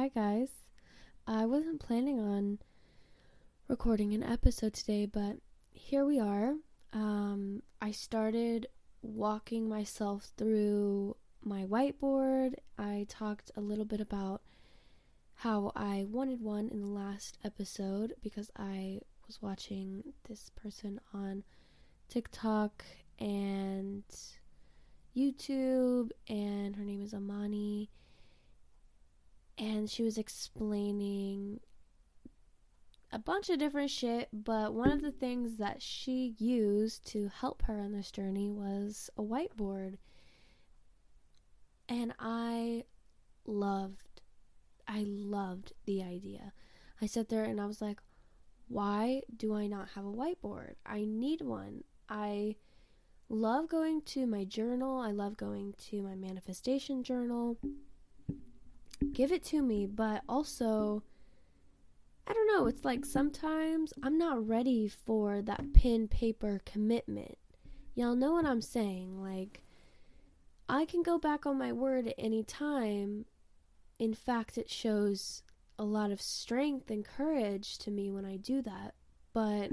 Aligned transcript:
Hi, 0.00 0.08
guys. 0.08 0.48
I 1.26 1.44
wasn't 1.44 1.78
planning 1.78 2.18
on 2.18 2.58
recording 3.68 4.14
an 4.14 4.22
episode 4.22 4.72
today, 4.72 5.04
but 5.04 5.36
here 5.72 6.06
we 6.06 6.18
are. 6.18 6.54
Um, 6.94 7.62
I 7.82 7.90
started 7.90 8.66
walking 9.02 9.68
myself 9.68 10.30
through 10.38 11.16
my 11.44 11.66
whiteboard. 11.66 12.54
I 12.78 13.04
talked 13.10 13.50
a 13.54 13.60
little 13.60 13.84
bit 13.84 14.00
about 14.00 14.40
how 15.34 15.70
I 15.76 16.06
wanted 16.08 16.40
one 16.40 16.70
in 16.70 16.80
the 16.80 16.86
last 16.86 17.36
episode 17.44 18.14
because 18.22 18.50
I 18.56 19.00
was 19.26 19.42
watching 19.42 20.14
this 20.26 20.50
person 20.56 20.98
on 21.12 21.44
TikTok 22.08 22.86
and 23.18 24.04
YouTube, 25.14 26.12
and 26.26 26.74
her 26.76 26.84
name 26.84 27.02
is 27.02 27.12
Amani. 27.12 27.90
And 29.60 29.88
she 29.88 30.02
was 30.02 30.18
explaining 30.18 31.60
a 33.12 33.18
bunch 33.18 33.50
of 33.50 33.58
different 33.58 33.90
shit, 33.90 34.28
but 34.32 34.72
one 34.72 34.90
of 34.90 35.02
the 35.02 35.12
things 35.12 35.58
that 35.58 35.82
she 35.82 36.34
used 36.38 37.06
to 37.08 37.28
help 37.28 37.62
her 37.62 37.78
on 37.78 37.92
this 37.92 38.10
journey 38.10 38.50
was 38.50 39.10
a 39.16 39.22
whiteboard. 39.22 39.98
And 41.88 42.14
I 42.18 42.84
loved 43.46 44.10
I 44.90 45.04
loved 45.06 45.72
the 45.84 46.02
idea. 46.02 46.52
I 47.00 47.06
sat 47.06 47.28
there 47.28 47.44
and 47.44 47.60
I 47.60 47.66
was 47.66 47.80
like, 47.80 48.00
why 48.66 49.22
do 49.36 49.54
I 49.54 49.68
not 49.68 49.90
have 49.94 50.04
a 50.04 50.12
whiteboard? 50.12 50.74
I 50.84 51.04
need 51.04 51.42
one. 51.42 51.84
I 52.08 52.56
love 53.28 53.68
going 53.68 54.02
to 54.02 54.26
my 54.26 54.42
journal. 54.42 54.98
I 54.98 55.12
love 55.12 55.36
going 55.36 55.74
to 55.90 56.02
my 56.02 56.16
manifestation 56.16 57.04
journal. 57.04 57.56
Give 59.12 59.32
it 59.32 59.44
to 59.46 59.62
me, 59.62 59.86
but 59.86 60.22
also, 60.28 61.02
I 62.26 62.32
don't 62.32 62.46
know. 62.46 62.66
It's 62.66 62.84
like 62.84 63.04
sometimes 63.04 63.92
I'm 64.02 64.18
not 64.18 64.46
ready 64.46 64.88
for 64.88 65.42
that 65.42 65.72
pen 65.72 66.08
paper 66.08 66.60
commitment. 66.64 67.36
Y'all 67.94 68.14
know 68.14 68.32
what 68.32 68.46
I'm 68.46 68.60
saying. 68.60 69.22
Like, 69.22 69.62
I 70.68 70.84
can 70.84 71.02
go 71.02 71.18
back 71.18 71.46
on 71.46 71.58
my 71.58 71.72
word 71.72 72.06
at 72.06 72.14
any 72.18 72.44
time 72.44 73.24
in 74.00 74.14
fact, 74.14 74.56
it 74.56 74.70
shows 74.70 75.42
a 75.78 75.84
lot 75.84 76.10
of 76.10 76.22
strength 76.22 76.90
and 76.90 77.04
courage 77.04 77.76
to 77.78 77.90
me 77.90 78.10
when 78.10 78.24
I 78.24 78.38
do 78.38 78.62
that, 78.62 78.94
but 79.34 79.70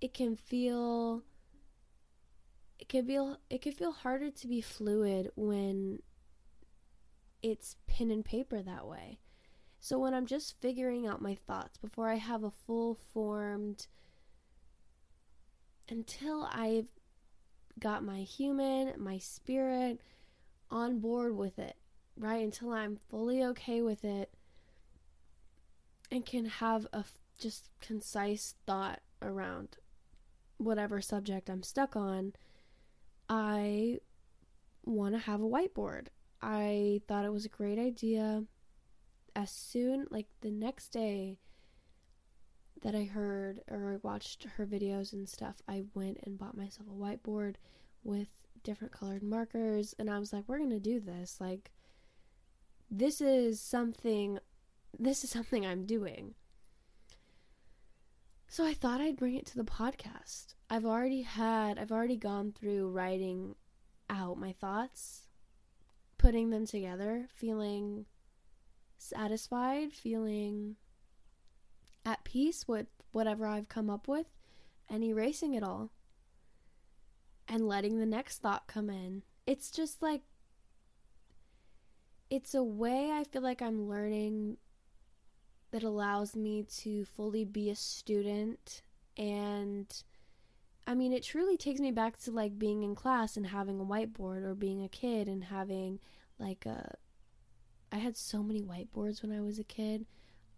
it 0.00 0.14
can 0.14 0.36
feel 0.36 1.24
it 2.78 2.88
can 2.88 3.04
feel 3.04 3.38
it 3.50 3.60
can 3.60 3.72
feel 3.72 3.90
harder 3.90 4.30
to 4.30 4.46
be 4.46 4.60
fluid 4.60 5.30
when 5.34 6.00
it's 7.44 7.76
pen 7.86 8.10
and 8.10 8.24
paper 8.24 8.62
that 8.62 8.86
way. 8.86 9.20
So 9.80 9.98
when 9.98 10.14
I'm 10.14 10.26
just 10.26 10.60
figuring 10.60 11.06
out 11.06 11.20
my 11.20 11.34
thoughts 11.34 11.76
before 11.76 12.08
I 12.08 12.14
have 12.14 12.42
a 12.42 12.50
full 12.50 12.94
formed 13.12 13.86
until 15.88 16.48
I've 16.50 16.88
got 17.78 18.02
my 18.02 18.20
human, 18.20 18.94
my 18.96 19.18
spirit 19.18 20.00
on 20.70 20.98
board 21.00 21.36
with 21.36 21.58
it 21.58 21.76
right? 22.16 22.44
Until 22.44 22.72
I'm 22.72 22.98
fully 23.08 23.42
okay 23.44 23.82
with 23.82 24.04
it 24.04 24.32
and 26.10 26.24
can 26.24 26.46
have 26.46 26.86
a 26.92 26.98
f- 26.98 27.18
just 27.38 27.70
concise 27.80 28.54
thought 28.66 29.00
around 29.20 29.76
whatever 30.58 31.00
subject 31.00 31.50
I'm 31.50 31.62
stuck 31.62 31.96
on, 31.96 32.34
I 33.28 33.98
want 34.84 35.14
to 35.14 35.20
have 35.20 35.40
a 35.40 35.48
whiteboard. 35.48 36.08
I 36.44 37.00
thought 37.08 37.24
it 37.24 37.32
was 37.32 37.46
a 37.46 37.48
great 37.48 37.78
idea. 37.78 38.44
As 39.34 39.50
soon, 39.50 40.06
like 40.10 40.26
the 40.42 40.50
next 40.50 40.90
day 40.90 41.38
that 42.82 42.94
I 42.94 43.04
heard 43.04 43.62
or 43.70 43.94
I 43.94 44.06
watched 44.06 44.44
her 44.44 44.66
videos 44.66 45.14
and 45.14 45.26
stuff, 45.26 45.56
I 45.66 45.84
went 45.94 46.18
and 46.22 46.38
bought 46.38 46.56
myself 46.56 46.86
a 46.86 46.92
whiteboard 46.92 47.54
with 48.04 48.28
different 48.62 48.92
colored 48.92 49.22
markers. 49.22 49.94
And 49.98 50.10
I 50.10 50.18
was 50.18 50.34
like, 50.34 50.44
we're 50.46 50.58
going 50.58 50.68
to 50.68 50.78
do 50.78 51.00
this. 51.00 51.38
Like, 51.40 51.72
this 52.90 53.22
is 53.22 53.58
something 53.58 54.38
this 54.98 55.24
is 55.24 55.30
something 55.30 55.66
I'm 55.66 55.86
doing. 55.86 56.34
So 58.46 58.64
I 58.64 58.74
thought 58.74 59.00
I'd 59.00 59.16
bring 59.16 59.34
it 59.34 59.46
to 59.46 59.56
the 59.56 59.64
podcast. 59.64 60.54
I've 60.70 60.84
already 60.84 61.22
had 61.22 61.78
I've 61.78 61.90
already 61.90 62.16
gone 62.16 62.52
through 62.52 62.90
writing 62.90 63.56
out 64.10 64.38
my 64.38 64.52
thoughts, 64.52 65.23
putting 66.24 66.48
them 66.48 66.64
together, 66.64 67.26
feeling 67.34 68.06
satisfied, 68.96 69.92
feeling 69.92 70.74
at 72.06 72.24
peace 72.24 72.66
with 72.66 72.86
whatever 73.12 73.46
I've 73.46 73.68
come 73.68 73.90
up 73.90 74.08
with, 74.08 74.26
and 74.88 75.04
erasing 75.04 75.52
it 75.52 75.62
all. 75.62 75.90
And 77.46 77.68
letting 77.68 77.98
the 77.98 78.06
next 78.06 78.38
thought 78.38 78.66
come 78.66 78.88
in. 78.88 79.22
It's 79.46 79.70
just 79.70 80.00
like 80.00 80.22
it's 82.30 82.54
a 82.54 82.64
way 82.64 83.10
I 83.12 83.24
feel 83.24 83.42
like 83.42 83.60
I'm 83.60 83.86
learning 83.86 84.56
that 85.72 85.82
allows 85.82 86.34
me 86.34 86.64
to 86.78 87.04
fully 87.04 87.44
be 87.44 87.68
a 87.68 87.76
student 87.76 88.80
and 89.18 89.94
I 90.86 90.94
mean 90.94 91.12
it 91.12 91.22
truly 91.22 91.56
takes 91.56 91.80
me 91.80 91.90
back 91.90 92.18
to 92.20 92.30
like 92.30 92.58
being 92.58 92.82
in 92.82 92.94
class 92.94 93.36
and 93.36 93.46
having 93.46 93.80
a 93.80 93.84
whiteboard 93.84 94.44
or 94.44 94.54
being 94.54 94.82
a 94.82 94.88
kid 94.88 95.28
and 95.28 95.44
having 95.44 95.98
like 96.38 96.66
a 96.66 96.96
I 97.90 97.96
had 97.96 98.16
so 98.16 98.42
many 98.42 98.62
whiteboards 98.62 99.22
when 99.22 99.32
I 99.32 99.40
was 99.40 99.58
a 99.58 99.64
kid. 99.64 100.06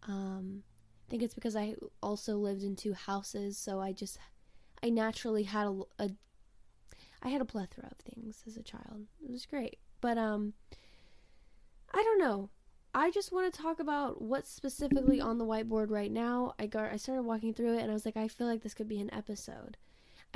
Um 0.06 0.62
I 1.06 1.10
think 1.10 1.22
it's 1.22 1.34
because 1.34 1.54
I 1.54 1.76
also 2.03 2.37
lived 2.37 2.62
in 2.62 2.75
two 2.75 2.94
houses 2.94 3.56
so 3.56 3.81
I 3.81 3.92
just 3.92 4.19
I 4.82 4.91
naturally 4.91 5.44
had 5.44 5.66
a, 5.66 5.82
a 5.98 6.10
I 7.22 7.28
had 7.28 7.41
a 7.41 7.47
plethora 7.47 7.88
of 7.91 7.98
things 7.98 8.43
as 8.47 8.56
a 8.56 8.62
child. 8.62 9.06
It 9.25 9.31
was 9.31 9.47
great. 9.47 9.78
But 10.00 10.19
um 10.19 10.54
I 11.93 12.03
don't 12.03 12.19
know. 12.19 12.50
I 12.94 13.10
just 13.10 13.31
want 13.31 13.53
to 13.53 13.60
talk 13.62 13.78
about 13.78 14.22
what's 14.22 14.50
specifically 14.50 15.20
on 15.20 15.38
the 15.38 15.44
whiteboard 15.44 15.91
right 15.91 16.10
now. 16.10 16.54
I 16.58 16.66
got 16.66 16.93
I 16.93 16.97
started 16.97 17.22
walking 17.22 17.53
through 17.54 17.75
it 17.76 17.82
and 17.82 17.91
I 17.91 17.94
was 17.94 18.04
like 18.04 18.16
I 18.16 18.26
feel 18.26 18.47
like 18.47 18.62
this 18.62 18.75
could 18.75 18.88
be 18.88 19.00
an 19.00 19.12
episode. 19.12 19.76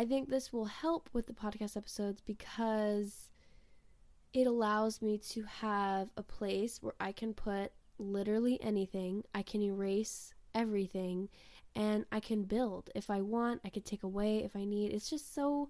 I 0.00 0.06
think 0.06 0.31
this 0.31 0.50
will 0.50 0.65
help 0.65 1.11
with 1.12 1.27
the 1.27 1.34
podcast 1.34 1.77
episodes 1.77 2.22
because 2.22 3.28
it 4.33 4.47
allows 4.47 5.03
me 5.03 5.19
to 5.33 5.43
have 5.43 6.09
a 6.16 6.22
place 6.22 6.83
where 6.83 6.94
I 6.99 7.12
can 7.12 7.34
put 7.34 7.72
literally 7.99 8.59
anything. 8.62 9.25
I 9.34 9.43
can 9.43 9.60
erase 9.60 10.33
everything 10.55 11.28
and 11.77 12.06
I 12.10 12.19
can 12.19 12.44
build 12.44 12.89
if 12.94 13.10
I 13.10 13.21
want. 13.21 13.60
I 13.62 13.69
can 13.69 13.83
take 13.83 14.03
away 14.03 14.39
if 14.39 14.56
I 14.56 14.65
need. 14.65 14.91
It's 14.94 15.10
just 15.10 15.34
so 15.34 15.69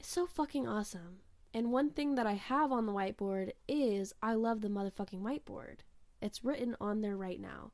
it's 0.00 0.08
so 0.08 0.26
fucking 0.26 0.66
awesome. 0.66 1.18
And 1.54 1.70
one 1.70 1.90
thing 1.90 2.16
that 2.16 2.26
I 2.26 2.34
have 2.34 2.72
on 2.72 2.86
the 2.86 2.92
whiteboard 2.92 3.52
is 3.68 4.12
I 4.20 4.34
love 4.34 4.62
the 4.62 4.68
motherfucking 4.68 5.22
whiteboard. 5.22 5.76
It's 6.20 6.42
written 6.42 6.74
on 6.80 7.02
there 7.02 7.16
right 7.16 7.40
now 7.40 7.70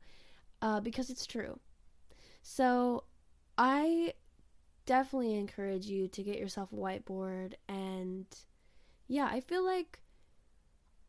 uh, 0.60 0.80
because 0.80 1.08
it's 1.08 1.24
true. 1.24 1.58
So 2.42 3.04
I 3.56 4.12
definitely 4.86 5.34
encourage 5.34 5.86
you 5.86 6.08
to 6.08 6.22
get 6.22 6.38
yourself 6.38 6.72
a 6.72 6.76
whiteboard. 6.76 7.54
And 7.68 8.26
yeah, 9.08 9.28
I 9.30 9.40
feel 9.40 9.64
like 9.64 10.00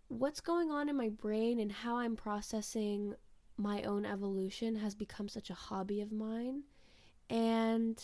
what's 0.08 0.42
going 0.42 0.72
on 0.72 0.90
in 0.90 0.96
my 0.96 1.10
brain 1.10 1.60
and 1.60 1.72
how 1.72 1.98
I'm 1.98 2.16
processing 2.16 3.16
my 3.58 3.84
own 3.84 4.06
evolution 4.06 4.76
has 4.78 4.96
become 4.96 5.28
such 5.28 5.50
a 5.50 5.56
hobby 5.56 6.02
of 6.02 6.12
mine. 6.12 6.64
And 7.30 8.02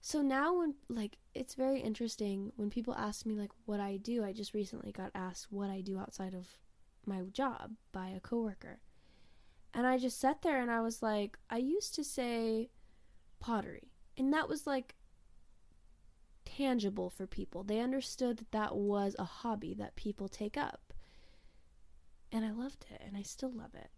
so 0.00 0.22
now 0.22 0.58
when 0.58 0.74
like 0.88 1.18
it's 1.34 1.54
very 1.54 1.80
interesting 1.80 2.52
when 2.56 2.70
people 2.70 2.94
ask 2.94 3.26
me 3.26 3.34
like 3.34 3.50
what 3.66 3.80
I 3.80 3.96
do. 3.96 4.24
I 4.24 4.32
just 4.32 4.54
recently 4.54 4.92
got 4.92 5.10
asked 5.14 5.48
what 5.50 5.70
I 5.70 5.80
do 5.80 5.98
outside 5.98 6.34
of 6.34 6.46
my 7.04 7.20
job 7.32 7.72
by 7.92 8.08
a 8.08 8.20
coworker. 8.20 8.80
And 9.74 9.86
I 9.86 9.98
just 9.98 10.18
sat 10.18 10.42
there 10.42 10.60
and 10.60 10.70
I 10.70 10.80
was 10.80 11.02
like, 11.02 11.38
I 11.50 11.58
used 11.58 11.94
to 11.96 12.04
say 12.04 12.70
pottery. 13.40 13.92
And 14.16 14.32
that 14.32 14.48
was 14.48 14.66
like 14.66 14.94
tangible 16.44 17.10
for 17.10 17.26
people. 17.26 17.62
They 17.62 17.80
understood 17.80 18.38
that 18.38 18.52
that 18.52 18.76
was 18.76 19.14
a 19.18 19.24
hobby 19.24 19.74
that 19.74 19.96
people 19.96 20.28
take 20.28 20.56
up. 20.56 20.92
And 22.32 22.44
I 22.44 22.50
loved 22.50 22.86
it 22.90 23.02
and 23.04 23.16
I 23.16 23.22
still 23.22 23.52
love 23.52 23.74
it. 23.74 23.90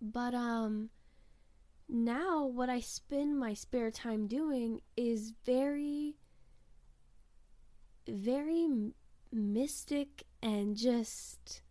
But 0.00 0.34
um 0.34 0.90
now 1.88 2.44
what 2.46 2.70
I 2.70 2.80
spend 2.80 3.38
my 3.38 3.54
spare 3.54 3.90
time 3.90 4.26
doing 4.26 4.80
is 4.96 5.32
very 5.44 6.16
very 8.08 8.68
mystic 9.32 10.24
and 10.42 10.76
just 10.76 11.62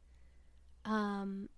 um 0.86 1.50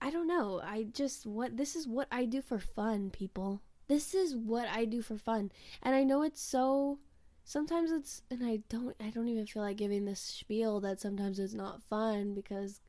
I 0.00 0.10
don't 0.10 0.26
know. 0.28 0.60
I 0.62 0.84
just 0.84 1.26
what 1.26 1.56
this 1.56 1.74
is 1.74 1.88
what 1.88 2.08
I 2.10 2.24
do 2.24 2.42
for 2.42 2.58
fun, 2.58 3.10
people. 3.10 3.62
This 3.88 4.14
is 4.14 4.36
what 4.36 4.68
I 4.68 4.84
do 4.84 5.02
for 5.02 5.16
fun. 5.16 5.50
And 5.82 5.94
I 5.94 6.04
know 6.04 6.22
it's 6.22 6.40
so 6.40 6.98
sometimes 7.44 7.90
it's 7.90 8.22
and 8.30 8.44
I 8.44 8.60
don't 8.68 8.96
I 9.00 9.10
don't 9.10 9.28
even 9.28 9.46
feel 9.46 9.62
like 9.62 9.76
giving 9.76 10.04
this 10.04 10.20
spiel 10.20 10.80
that 10.80 11.00
sometimes 11.00 11.38
it's 11.38 11.54
not 11.54 11.82
fun 11.82 12.34
because 12.34 12.80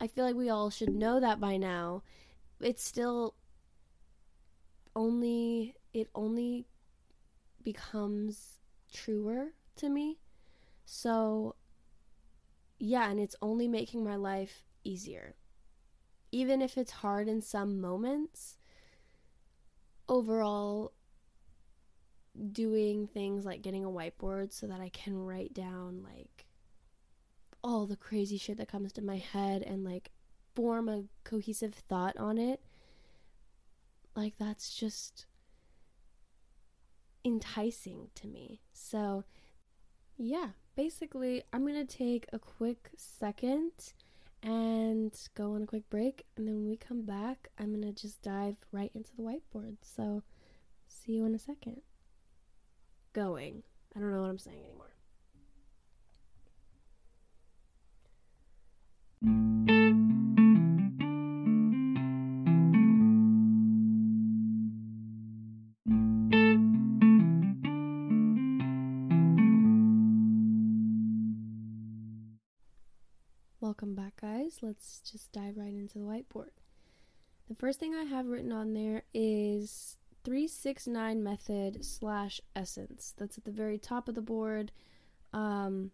I 0.00 0.06
feel 0.06 0.24
like 0.24 0.36
we 0.36 0.50
all 0.50 0.70
should 0.70 0.94
know 0.94 1.18
that 1.20 1.40
by 1.40 1.56
now. 1.56 2.02
It's 2.60 2.84
still 2.84 3.34
only 4.94 5.74
it 5.92 6.08
only 6.14 6.66
becomes 7.64 8.58
truer 8.92 9.48
to 9.76 9.88
me. 9.88 10.18
So 10.84 11.56
yeah, 12.78 13.10
and 13.10 13.18
it's 13.18 13.36
only 13.42 13.66
making 13.66 14.04
my 14.04 14.16
life 14.16 14.62
easier. 14.84 15.34
Even 16.30 16.60
if 16.60 16.76
it's 16.76 16.90
hard 16.90 17.28
in 17.28 17.40
some 17.40 17.80
moments, 17.80 18.58
overall 20.08 20.92
doing 22.52 23.06
things 23.06 23.44
like 23.44 23.62
getting 23.62 23.84
a 23.84 23.88
whiteboard 23.88 24.52
so 24.52 24.66
that 24.66 24.80
I 24.80 24.90
can 24.90 25.18
write 25.18 25.54
down 25.54 26.02
like 26.02 26.46
all 27.64 27.86
the 27.86 27.96
crazy 27.96 28.38
shit 28.38 28.56
that 28.58 28.70
comes 28.70 28.92
to 28.92 29.02
my 29.02 29.16
head 29.16 29.62
and 29.62 29.84
like 29.84 30.10
form 30.54 30.88
a 30.88 31.04
cohesive 31.24 31.74
thought 31.74 32.16
on 32.16 32.38
it. 32.38 32.60
Like 34.14 34.34
that's 34.38 34.74
just 34.74 35.26
enticing 37.24 38.08
to 38.16 38.26
me. 38.26 38.60
So, 38.72 39.24
yeah, 40.16 40.48
basically, 40.76 41.44
I'm 41.52 41.64
to 41.66 41.84
take 41.84 42.26
a 42.32 42.38
quick 42.38 42.90
second 42.96 43.72
and 44.42 45.14
go 45.34 45.54
on 45.54 45.62
a 45.62 45.66
quick 45.66 45.88
break. 45.90 46.26
And 46.36 46.46
then 46.46 46.54
when 46.56 46.68
we 46.68 46.76
come 46.76 47.02
back, 47.02 47.48
I'm 47.58 47.72
going 47.72 47.82
to 47.82 48.00
just 48.00 48.22
dive 48.22 48.56
right 48.72 48.90
into 48.94 49.14
the 49.16 49.22
whiteboard. 49.22 49.76
So, 49.82 50.22
see 50.86 51.12
you 51.12 51.24
in 51.24 51.34
a 51.34 51.38
second 51.38 51.82
going. 53.12 53.62
I 53.96 54.00
don't 54.00 54.12
know 54.12 54.20
what 54.20 54.30
I'm 54.30 54.38
saying 54.38 54.62
anymore. 59.22 59.77
Let's 74.68 75.00
just 75.00 75.32
dive 75.32 75.56
right 75.56 75.72
into 75.72 75.98
the 75.98 76.04
whiteboard. 76.04 76.50
The 77.48 77.54
first 77.54 77.80
thing 77.80 77.94
I 77.94 78.02
have 78.02 78.26
written 78.26 78.52
on 78.52 78.74
there 78.74 79.04
is 79.14 79.96
369 80.24 81.24
method 81.24 81.82
slash 81.82 82.38
essence. 82.54 83.14
That's 83.16 83.38
at 83.38 83.46
the 83.46 83.50
very 83.50 83.78
top 83.78 84.10
of 84.10 84.14
the 84.14 84.20
board. 84.20 84.70
Um, 85.32 85.92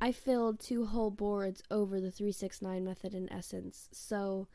I 0.00 0.10
filled 0.10 0.58
two 0.58 0.86
whole 0.86 1.10
boards 1.10 1.62
over 1.70 2.00
the 2.00 2.10
369 2.10 2.82
method 2.82 3.12
in 3.12 3.30
essence. 3.30 3.90
So 3.92 4.48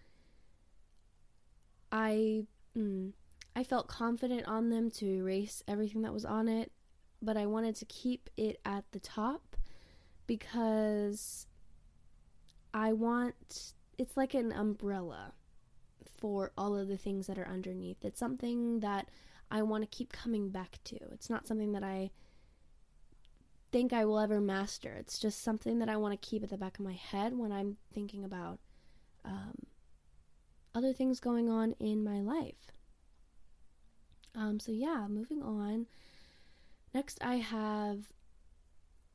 I 1.92 2.48
mm, 2.76 3.12
I 3.56 3.64
felt 3.64 3.88
confident 3.88 4.48
on 4.48 4.72
them 4.72 4.90
to 4.90 5.06
erase 5.06 5.62
everything 5.68 6.02
that 6.02 6.14
was 6.14 6.26
on 6.26 6.48
it, 6.48 6.72
but 7.22 7.38
I 7.38 7.46
wanted 7.46 7.76
to 7.76 7.86
keep 7.86 8.32
it 8.36 8.60
at 8.66 8.86
the 8.94 9.00
top 9.00 9.56
because 10.26 11.46
I 12.74 12.94
want 12.94 13.74
it's 13.98 14.18
like 14.18 14.34
an 14.34 14.52
umbrella 14.52 15.34
for 16.18 16.52
all 16.58 16.76
of 16.76 16.88
the 16.88 16.98
things 16.98 17.28
that 17.28 17.38
are 17.38 17.48
underneath. 17.48 18.04
It's 18.04 18.20
something 18.20 18.80
that 18.80 19.10
I 19.50 19.62
want 19.64 19.84
to 19.84 19.96
keep 19.96 20.12
coming 20.12 20.50
back 20.50 20.80
to. 20.86 20.96
It's 21.12 21.30
not 21.30 21.48
something 21.48 21.74
that 21.74 21.84
I 21.84 22.12
think 23.72 23.94
I 23.94 24.06
will 24.06 24.20
ever 24.20 24.40
master. 24.40 24.96
It's 25.00 25.20
just 25.20 25.44
something 25.44 25.80
that 25.80 25.90
I 25.90 25.98
want 25.98 26.20
to 26.20 26.28
keep 26.30 26.44
at 26.44 26.50
the 26.50 26.58
back 26.58 26.80
of 26.80 26.86
my 26.86 26.94
head 26.94 27.38
when 27.38 27.52
I'm 27.52 27.78
thinking 27.94 28.24
about 28.24 28.60
um, 29.26 29.54
other 30.74 30.94
things 30.94 31.20
going 31.20 31.50
on 31.50 31.74
in 31.80 32.04
my 32.04 32.20
life. 32.22 32.72
Um, 34.36 34.60
so, 34.60 34.72
yeah, 34.72 35.08
moving 35.10 35.42
on. 35.42 35.88
Next, 36.94 37.18
I 37.22 37.36
have, 37.36 38.12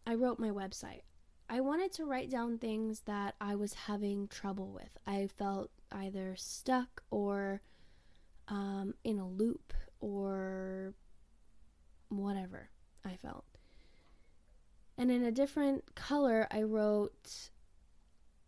I 0.06 0.14
wrote 0.14 0.38
my 0.38 0.50
website. 0.50 1.02
I 1.48 1.60
wanted 1.60 1.92
to 1.92 2.04
write 2.04 2.30
down 2.30 2.58
things 2.58 3.00
that 3.00 3.34
I 3.40 3.54
was 3.54 3.74
having 3.74 4.28
trouble 4.28 4.68
with. 4.72 4.98
I 5.06 5.28
felt 5.28 5.70
either 5.92 6.34
stuck 6.36 7.02
or 7.10 7.62
um, 8.48 8.94
in 9.04 9.18
a 9.18 9.28
loop 9.28 9.72
or 10.00 10.94
whatever 12.08 12.70
I 13.04 13.16
felt. 13.16 13.44
And 14.98 15.10
in 15.10 15.22
a 15.22 15.30
different 15.30 15.94
color, 15.94 16.48
I 16.50 16.62
wrote 16.62 17.50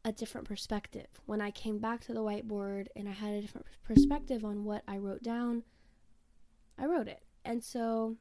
a 0.04 0.12
different 0.12 0.48
perspective. 0.48 1.06
When 1.26 1.40
I 1.40 1.50
came 1.50 1.78
back 1.78 2.00
to 2.06 2.14
the 2.14 2.22
whiteboard 2.22 2.86
and 2.96 3.08
I 3.08 3.12
had 3.12 3.34
a 3.34 3.40
different 3.40 3.66
perspective 3.84 4.44
on 4.44 4.64
what 4.64 4.82
I 4.88 4.96
wrote 4.96 5.22
down, 5.22 5.64
I 6.78 6.86
wrote 6.86 7.08
it. 7.08 7.22
And 7.44 7.62
so 7.62 8.16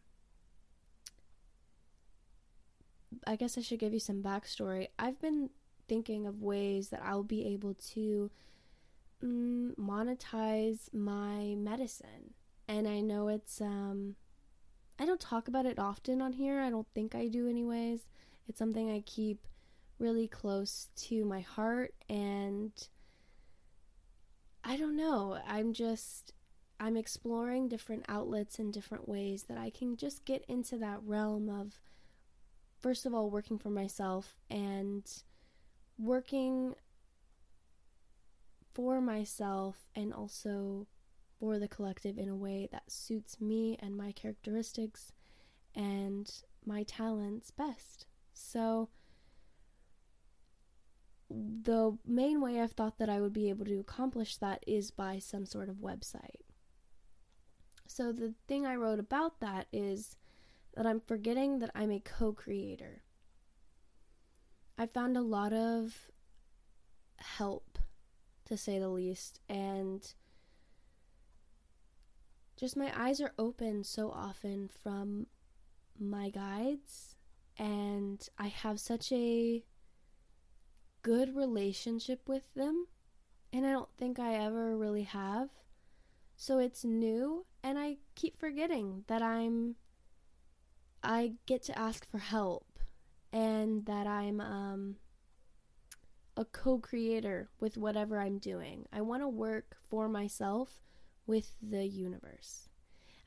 I 3.26 3.36
guess 3.36 3.58
I 3.58 3.62
should 3.62 3.80
give 3.80 3.94
you 3.94 4.00
some 4.00 4.22
backstory. 4.22 4.88
I've 5.00 5.20
been 5.22 5.50
thinking 5.88 6.26
of 6.28 6.42
ways 6.42 6.90
that 6.90 7.02
I'll 7.04 7.24
be 7.24 7.46
able 7.48 7.74
to 7.94 8.30
mm, 9.24 9.76
monetize 9.76 10.94
my 10.94 11.56
medicine. 11.56 12.34
And 12.68 12.88
I 12.88 13.00
know 13.00 13.30
it's, 13.30 13.62
um, 13.62 14.16
I 15.00 15.06
don't 15.06 15.22
talk 15.22 15.48
about 15.48 15.66
it 15.66 15.80
often 15.80 16.22
on 16.22 16.34
here. 16.34 16.60
I 16.60 16.70
don't 16.70 16.88
think 16.94 17.16
I 17.16 17.28
do, 17.28 17.48
anyways. 17.48 18.02
It's 18.48 18.60
something 18.60 18.92
I 18.92 19.02
keep 19.06 19.48
really 20.00 20.28
close 20.28 20.88
to 20.98 21.24
my 21.24 21.40
heart. 21.40 21.94
And 22.10 22.72
I 24.64 24.76
don't 24.76 24.98
know. 24.98 25.40
I'm 25.48 25.72
just, 25.72 26.34
I'm 26.80 26.98
exploring 26.98 27.70
different 27.70 28.06
outlets 28.10 28.60
and 28.60 28.74
different 28.74 29.08
ways 29.08 29.44
that 29.44 29.58
I 29.58 29.70
can 29.70 29.96
just 29.96 30.26
get 30.26 30.44
into 30.50 30.78
that 30.80 31.00
realm 31.06 31.50
of, 31.50 31.80
first 32.82 33.06
of 33.06 33.14
all, 33.14 33.30
working 33.30 33.58
for 33.58 33.70
myself 33.70 34.36
and 34.50 35.06
working 35.98 36.76
for 38.74 39.02
myself 39.02 39.88
and 39.96 40.14
also 40.14 40.88
for 41.40 41.60
the 41.60 41.68
collective 41.68 42.18
in 42.18 42.30
a 42.30 42.36
way 42.36 42.68
that 42.72 42.92
suits 42.92 43.40
me 43.40 43.78
and 43.82 43.96
my 43.96 44.12
characteristics 44.12 45.12
and 45.76 46.44
my 46.66 46.84
talents 46.84 47.52
best. 47.52 48.06
So, 48.34 48.90
the 51.30 51.98
main 52.06 52.40
way 52.40 52.62
I've 52.62 52.72
thought 52.72 53.00
that 53.00 53.10
I 53.10 53.20
would 53.20 53.34
be 53.34 53.50
able 53.50 53.66
to 53.66 53.80
accomplish 53.80 54.38
that 54.38 54.64
is 54.66 54.92
by 54.92 55.20
some 55.20 55.46
sort 55.46 55.70
of 55.70 55.76
website. 55.76 56.42
So, 57.88 58.12
the 58.12 58.34
thing 58.48 58.66
I 58.66 58.76
wrote 58.76 59.00
about 59.00 59.40
that 59.40 59.68
is 59.72 60.16
that 60.78 60.86
I'm 60.86 61.02
forgetting 61.02 61.58
that 61.60 61.72
I'm 61.74 61.92
a 61.92 62.00
co 62.00 62.32
creator. 62.32 63.02
I 64.78 64.86
found 64.86 65.18
a 65.18 65.22
lot 65.22 65.52
of 65.52 66.12
help 67.18 67.80
to 68.46 68.56
say 68.56 68.78
the 68.78 68.88
least. 68.88 69.40
And 69.50 70.08
just 72.56 72.78
my 72.78 72.92
eyes 72.96 73.20
are 73.20 73.34
open 73.40 73.84
so 73.84 74.12
often 74.12 74.70
from 74.84 75.26
my 76.00 76.30
guides, 76.30 77.16
and 77.58 78.28
I 78.38 78.48
have 78.48 78.80
such 78.80 79.12
a 79.12 79.64
good 81.02 81.36
relationship 81.36 82.30
with 82.30 82.54
them, 82.54 82.86
and 83.52 83.66
I 83.66 83.72
don't 83.72 83.90
think 83.98 84.20
I 84.20 84.36
ever 84.36 84.78
really 84.78 85.04
have. 85.04 85.50
So 86.36 86.60
it's 86.60 86.86
new, 86.86 87.48
and 87.64 87.80
I 87.80 87.98
keep 88.14 88.40
forgetting 88.40 89.06
that 89.08 89.24
I'm. 89.24 89.76
I 91.04 91.34
get 91.46 91.64
to 91.64 91.78
ask 91.78 92.10
for 92.10 92.18
help, 92.18 92.80
and 93.32 93.86
that 93.86 94.08
I'm 94.08 94.42
um, 94.42 94.96
a 96.36 96.46
co 96.46 96.80
creator 96.80 97.50
with 97.60 97.78
whatever 97.78 98.20
I'm 98.20 98.40
doing. 98.40 98.86
I 98.92 99.02
want 99.02 99.22
to 99.22 99.28
work 99.28 99.78
for 99.90 100.08
myself 100.08 100.82
with 101.26 101.54
the 101.62 101.86
universe. 101.86 102.70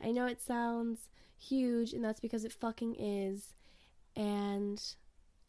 I 0.03 0.11
know 0.11 0.27
it 0.27 0.41
sounds 0.41 1.09
huge, 1.39 1.93
and 1.93 2.05
that's 2.05 2.21
because 2.21 2.45
it 2.45 2.53
fucking 2.53 2.97
is, 2.99 3.55
and 4.17 4.83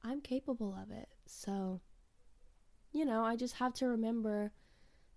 I'm 0.03 0.21
capable 0.21 0.75
of 0.81 0.91
it. 0.91 1.09
So, 1.25 1.81
you 2.91 3.05
know, 3.05 3.23
I 3.23 3.35
just 3.35 3.55
have 3.55 3.73
to 3.75 3.87
remember 3.87 4.51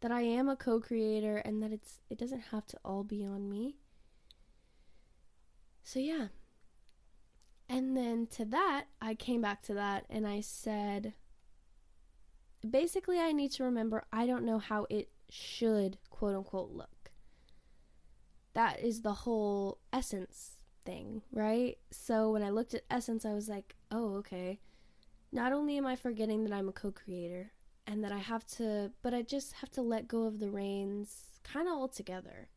that 0.00 0.12
I 0.12 0.20
am 0.20 0.49
a 0.49 0.56
co-creator 0.56 1.38
and 1.38 1.62
that 1.62 1.73
it's 1.73 2.00
it 2.11 2.18
doesn't 2.18 2.52
have 2.52 2.66
to 2.66 2.78
all 2.84 3.04
be 3.04 3.25
on 3.25 3.49
me. 3.49 3.76
So 5.82 5.99
yeah. 5.99 6.26
And 7.68 7.97
then 7.97 8.26
to 8.37 8.44
that, 8.47 8.87
I 9.00 9.14
came 9.14 9.40
back 9.40 9.62
to 9.62 9.75
that 9.75 10.04
and 10.11 10.26
I 10.26 10.40
said 10.40 11.14
basically, 12.68 13.18
I 13.18 13.33
need 13.33 13.52
to 13.52 13.64
remember 13.64 14.04
I 14.12 14.26
don't 14.26 14.44
know 14.44 14.59
how 14.59 14.87
it 14.90 15.09
should, 15.30 15.99
quote 16.11 16.35
unquote, 16.35 16.73
look. 16.73 17.11
That 18.54 18.80
is 18.80 19.02
the 19.02 19.12
whole 19.12 19.78
essence 19.92 20.52
thing, 20.85 21.23
right? 21.33 21.78
So 21.90 22.30
when 22.30 22.42
I 22.42 22.50
looked 22.50 22.75
at 22.75 22.85
Essence, 22.90 23.25
I 23.25 23.33
was 23.33 23.49
like, 23.49 23.75
oh, 23.90 24.14
okay. 24.16 24.61
Not 25.33 25.52
only 25.52 25.76
am 25.76 25.87
I 25.87 25.97
forgetting 25.97 26.44
that 26.44 26.52
I'm 26.52 26.68
a 26.68 26.73
co 26.73 26.92
creator 26.92 27.50
and 27.87 28.04
that 28.04 28.12
I 28.12 28.18
have 28.18 28.47
to, 28.59 28.92
but 29.02 29.12
I 29.12 29.23
just 29.23 29.54
have 29.54 29.71
to 29.73 29.83
let 29.83 30.09
go 30.09 30.25
of 30.25 30.38
the 30.38 30.50
reins 30.50 31.40
kind 31.42 31.66
of 31.68 31.75
altogether. 31.75 32.49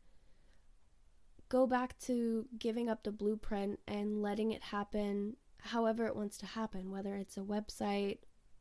Go 1.49 1.65
back 1.65 1.97
to 1.99 2.45
giving 2.57 2.89
up 2.89 3.03
the 3.03 3.11
blueprint 3.11 3.79
and 3.87 4.21
letting 4.21 4.51
it 4.51 4.63
happen 4.63 5.37
however 5.59 6.05
it 6.05 6.15
wants 6.15 6.37
to 6.37 6.45
happen, 6.45 6.91
whether 6.91 7.15
it's 7.15 7.37
a 7.37 7.41
website 7.41 8.19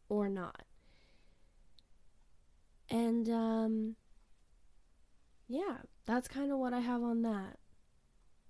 or 0.08 0.28
not. 0.28 0.62
And, 2.88 3.28
um, 3.28 3.96
yeah, 5.48 5.78
that's 6.04 6.28
kind 6.28 6.52
of 6.52 6.58
what 6.58 6.72
I 6.72 6.80
have 6.80 7.02
on 7.02 7.22
that. 7.22 7.58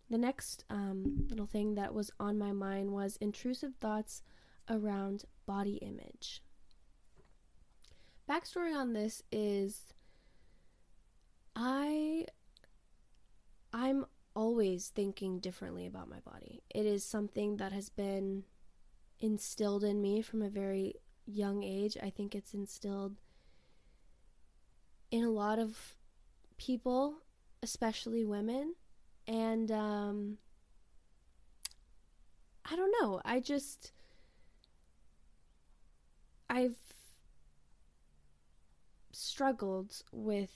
The 0.08 0.18
next 0.18 0.64
um, 0.70 1.26
little 1.28 1.46
thing 1.46 1.74
that 1.74 1.94
was 1.94 2.10
on 2.20 2.38
my 2.38 2.52
mind 2.52 2.92
was 2.92 3.16
intrusive 3.16 3.74
thoughts 3.80 4.22
around 4.68 5.24
body 5.46 5.76
image. 5.76 6.42
Backstory 8.28 8.74
on 8.74 8.92
this 8.92 9.22
is 9.30 9.94
I 11.54 12.26
I'm 13.72 14.06
always 14.36 14.88
thinking 14.88 15.40
differently 15.40 15.86
about 15.86 16.10
my 16.10 16.20
body. 16.20 16.62
It 16.72 16.84
is 16.84 17.02
something 17.02 17.56
that 17.56 17.72
has 17.72 17.88
been 17.88 18.44
instilled 19.18 19.82
in 19.82 20.00
me 20.02 20.20
from 20.20 20.42
a 20.42 20.50
very 20.50 20.94
young 21.24 21.62
age. 21.64 21.96
I 22.00 22.10
think 22.10 22.34
it's 22.34 22.52
instilled 22.52 23.16
in 25.10 25.24
a 25.24 25.30
lot 25.30 25.58
of 25.58 25.96
people, 26.58 27.22
especially 27.62 28.24
women. 28.24 28.74
And 29.26 29.72
um, 29.72 30.36
I 32.70 32.76
don't 32.76 32.94
know. 33.00 33.20
I 33.24 33.40
just. 33.40 33.92
I've 36.48 36.76
struggled 39.12 40.02
with 40.12 40.50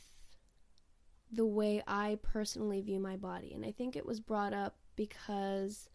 the 1.33 1.47
way 1.47 1.83
I 1.87 2.19
personally 2.23 2.81
view 2.81 2.99
my 3.01 3.17
body. 3.17 3.53
And 3.55 3.65
I 3.65 3.73
think 3.73 3.97
it 3.97 4.07
was 4.07 4.21
brought 4.21 4.53
up 4.53 4.77
because 4.97 5.89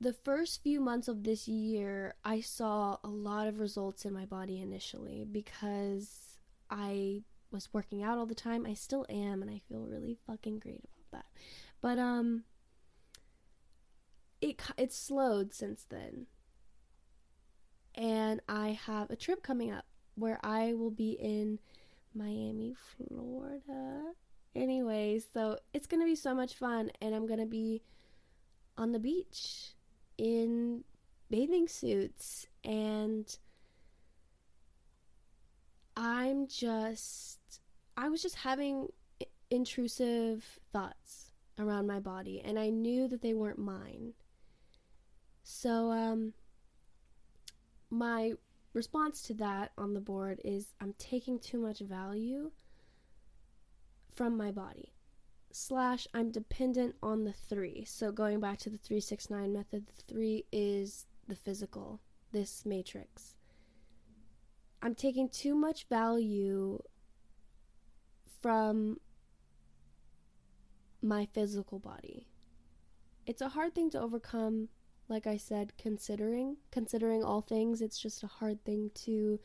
the 0.00 0.12
first 0.12 0.62
few 0.62 0.80
months 0.80 1.08
of 1.08 1.24
this 1.24 1.48
year, 1.48 2.14
I 2.24 2.40
saw 2.40 2.98
a 3.02 3.08
lot 3.08 3.48
of 3.48 3.58
results 3.58 4.04
in 4.04 4.12
my 4.12 4.24
body 4.24 4.60
initially 4.60 5.26
because 5.30 6.38
I 6.70 7.22
was 7.50 7.72
working 7.72 8.02
out 8.02 8.18
all 8.18 8.26
the 8.26 8.34
time. 8.34 8.66
I 8.66 8.74
still 8.74 9.06
am, 9.08 9.42
and 9.42 9.50
I 9.50 9.60
feel 9.68 9.80
really 9.80 10.16
fucking 10.26 10.60
great 10.60 10.84
about 10.84 11.10
that. 11.12 11.26
But 11.80 11.98
um, 11.98 12.44
it 14.40 14.60
it's 14.76 14.96
slowed 14.96 15.52
since 15.52 15.84
then, 15.88 16.26
and 17.94 18.40
I 18.48 18.78
have 18.86 19.10
a 19.10 19.16
trip 19.16 19.42
coming 19.42 19.72
up 19.72 19.86
where 20.14 20.38
I 20.44 20.74
will 20.74 20.90
be 20.90 21.12
in 21.12 21.58
Miami, 22.18 22.74
Florida. 22.74 24.12
Anyway, 24.54 25.20
so 25.32 25.58
it's 25.72 25.86
gonna 25.86 26.04
be 26.04 26.16
so 26.16 26.34
much 26.34 26.54
fun, 26.54 26.90
and 27.00 27.14
I'm 27.14 27.26
gonna 27.26 27.46
be 27.46 27.82
on 28.76 28.92
the 28.92 28.98
beach 28.98 29.74
in 30.18 30.84
bathing 31.30 31.68
suits 31.68 32.46
and 32.64 33.38
I'm 35.96 36.46
just, 36.46 37.60
I 37.96 38.08
was 38.08 38.22
just 38.22 38.36
having 38.36 38.88
intrusive 39.50 40.60
thoughts 40.72 41.32
around 41.58 41.88
my 41.88 41.98
body, 41.98 42.40
and 42.44 42.56
I 42.56 42.70
knew 42.70 43.08
that 43.08 43.20
they 43.20 43.34
weren't 43.34 43.58
mine. 43.58 44.12
So, 45.42 45.90
um, 45.90 46.34
my 47.90 48.34
response 48.78 49.22
to 49.22 49.34
that 49.34 49.72
on 49.76 49.92
the 49.92 50.00
board 50.00 50.40
is 50.44 50.72
I'm 50.80 50.94
taking 50.98 51.40
too 51.40 51.58
much 51.58 51.80
value 51.80 52.52
from 54.14 54.36
my 54.36 54.52
body. 54.52 54.92
Slash, 55.50 56.06
I'm 56.14 56.30
dependent 56.30 56.94
on 57.02 57.24
the 57.24 57.32
three. 57.32 57.84
So, 57.84 58.12
going 58.12 58.38
back 58.38 58.58
to 58.58 58.70
the 58.70 58.78
369 58.78 59.52
method, 59.52 59.84
the 59.88 60.02
three 60.06 60.44
is 60.52 61.06
the 61.26 61.34
physical, 61.34 62.00
this 62.30 62.64
matrix. 62.64 63.34
I'm 64.80 64.94
taking 64.94 65.28
too 65.28 65.56
much 65.56 65.88
value 65.88 66.80
from 68.40 69.00
my 71.02 71.26
physical 71.32 71.80
body. 71.80 72.28
It's 73.26 73.42
a 73.42 73.48
hard 73.48 73.74
thing 73.74 73.90
to 73.90 74.00
overcome, 74.00 74.68
like 75.08 75.26
I 75.26 75.36
said, 75.36 75.72
considering 75.78 76.56
considering 76.70 77.24
all 77.24 77.40
things, 77.40 77.80
it's 77.80 77.98
just 77.98 78.22
a 78.22 78.26
hard 78.26 78.64
thing 78.64 78.90
to 79.06 79.40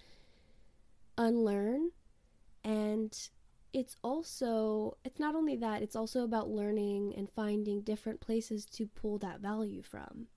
unlearn 1.17 1.91
and 2.63 3.29
it's 3.73 3.95
also 4.03 4.97
it's 5.03 5.19
not 5.19 5.35
only 5.35 5.55
that, 5.57 5.81
it's 5.81 5.95
also 5.95 6.23
about 6.23 6.49
learning 6.49 7.13
and 7.17 7.29
finding 7.29 7.81
different 7.81 8.21
places 8.21 8.65
to 8.65 8.87
pull 8.87 9.17
that 9.19 9.39
value 9.39 9.81
from. 9.81 10.27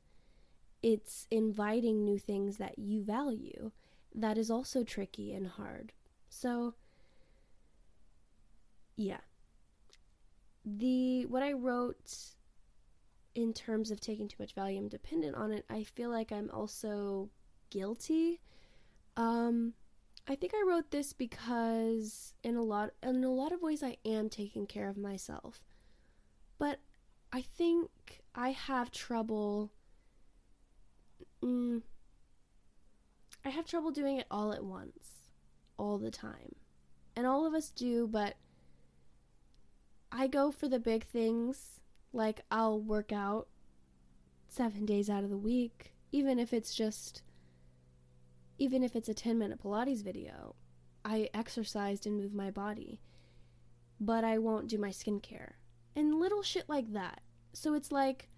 It's 0.82 1.26
inviting 1.30 2.04
new 2.04 2.18
things 2.18 2.56
that 2.56 2.78
you 2.78 3.02
value 3.02 3.72
that 4.14 4.38
is 4.38 4.50
also 4.50 4.82
tricky 4.82 5.34
and 5.34 5.46
hard. 5.46 5.92
So, 6.30 6.74
yeah. 8.96 9.20
The 10.64 11.26
what 11.26 11.42
I 11.42 11.52
wrote 11.52 12.14
in 13.36 13.52
terms 13.52 13.90
of 13.90 14.00
taking 14.00 14.26
too 14.26 14.36
much 14.40 14.54
value, 14.54 14.88
dependent 14.88 15.36
on 15.36 15.52
it. 15.52 15.64
I 15.68 15.82
feel 15.84 16.10
like 16.10 16.32
I'm 16.32 16.50
also 16.50 17.28
guilty. 17.70 18.40
Um, 19.16 19.74
I 20.26 20.34
think 20.34 20.54
I 20.54 20.64
wrote 20.66 20.90
this 20.90 21.12
because 21.12 22.34
in 22.42 22.56
a 22.56 22.62
lot 22.62 22.90
in 23.02 23.22
a 23.22 23.30
lot 23.30 23.52
of 23.52 23.62
ways 23.62 23.82
I 23.82 23.98
am 24.04 24.30
taking 24.30 24.66
care 24.66 24.88
of 24.88 24.96
myself. 24.96 25.60
But 26.58 26.80
I 27.30 27.42
think 27.42 27.90
I 28.34 28.50
have 28.50 28.90
trouble 28.90 29.70
mm, 31.44 31.82
I 33.44 33.50
have 33.50 33.66
trouble 33.66 33.90
doing 33.90 34.16
it 34.16 34.26
all 34.30 34.52
at 34.52 34.64
once, 34.64 35.28
all 35.76 35.98
the 35.98 36.10
time. 36.10 36.56
And 37.14 37.26
all 37.26 37.46
of 37.46 37.52
us 37.52 37.70
do, 37.70 38.08
but 38.08 38.36
I 40.10 40.26
go 40.26 40.50
for 40.50 40.68
the 40.68 40.78
big 40.78 41.04
things. 41.04 41.80
Like, 42.16 42.40
I'll 42.50 42.80
work 42.80 43.12
out 43.12 43.46
seven 44.48 44.86
days 44.86 45.10
out 45.10 45.22
of 45.22 45.28
the 45.28 45.36
week, 45.36 45.92
even 46.12 46.38
if 46.38 46.54
it's 46.54 46.74
just, 46.74 47.22
even 48.58 48.82
if 48.82 48.96
it's 48.96 49.10
a 49.10 49.14
10 49.14 49.38
minute 49.38 49.62
Pilates 49.62 50.02
video. 50.02 50.54
I 51.04 51.28
exercised 51.34 52.06
and 52.06 52.16
moved 52.16 52.34
my 52.34 52.50
body, 52.50 53.00
but 54.00 54.24
I 54.24 54.38
won't 54.38 54.68
do 54.68 54.78
my 54.78 54.88
skincare. 54.88 55.52
And 55.94 56.18
little 56.18 56.42
shit 56.42 56.68
like 56.70 56.94
that. 56.94 57.20
So 57.52 57.74
it's 57.74 57.92
like, 57.92 58.30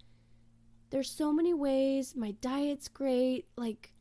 there's 0.90 1.10
so 1.10 1.32
many 1.32 1.54
ways. 1.54 2.16
My 2.16 2.32
diet's 2.32 2.88
great. 2.88 3.46
Like, 3.56 3.92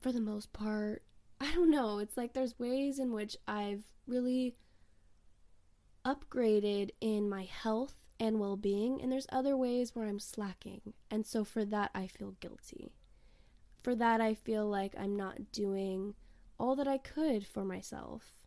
for 0.00 0.10
the 0.10 0.20
most 0.20 0.52
part. 0.52 1.04
I 1.40 1.54
don't 1.54 1.70
know. 1.70 1.98
It's 2.00 2.16
like 2.16 2.32
there's 2.32 2.58
ways 2.58 2.98
in 2.98 3.12
which 3.12 3.36
I've 3.46 3.84
really 4.08 4.56
upgraded 6.06 6.90
in 7.00 7.28
my 7.28 7.42
health 7.42 8.06
and 8.20 8.38
well 8.38 8.56
being, 8.56 9.02
and 9.02 9.10
there's 9.10 9.26
other 9.30 9.56
ways 9.56 9.94
where 9.94 10.06
I'm 10.06 10.20
slacking. 10.20 10.94
And 11.10 11.26
so 11.26 11.44
for 11.44 11.64
that, 11.64 11.90
I 11.94 12.06
feel 12.06 12.36
guilty. 12.40 12.92
For 13.82 13.94
that, 13.96 14.20
I 14.20 14.34
feel 14.34 14.66
like 14.66 14.94
I'm 14.98 15.16
not 15.16 15.52
doing 15.52 16.14
all 16.58 16.76
that 16.76 16.88
I 16.88 16.98
could 16.98 17.46
for 17.46 17.64
myself. 17.64 18.46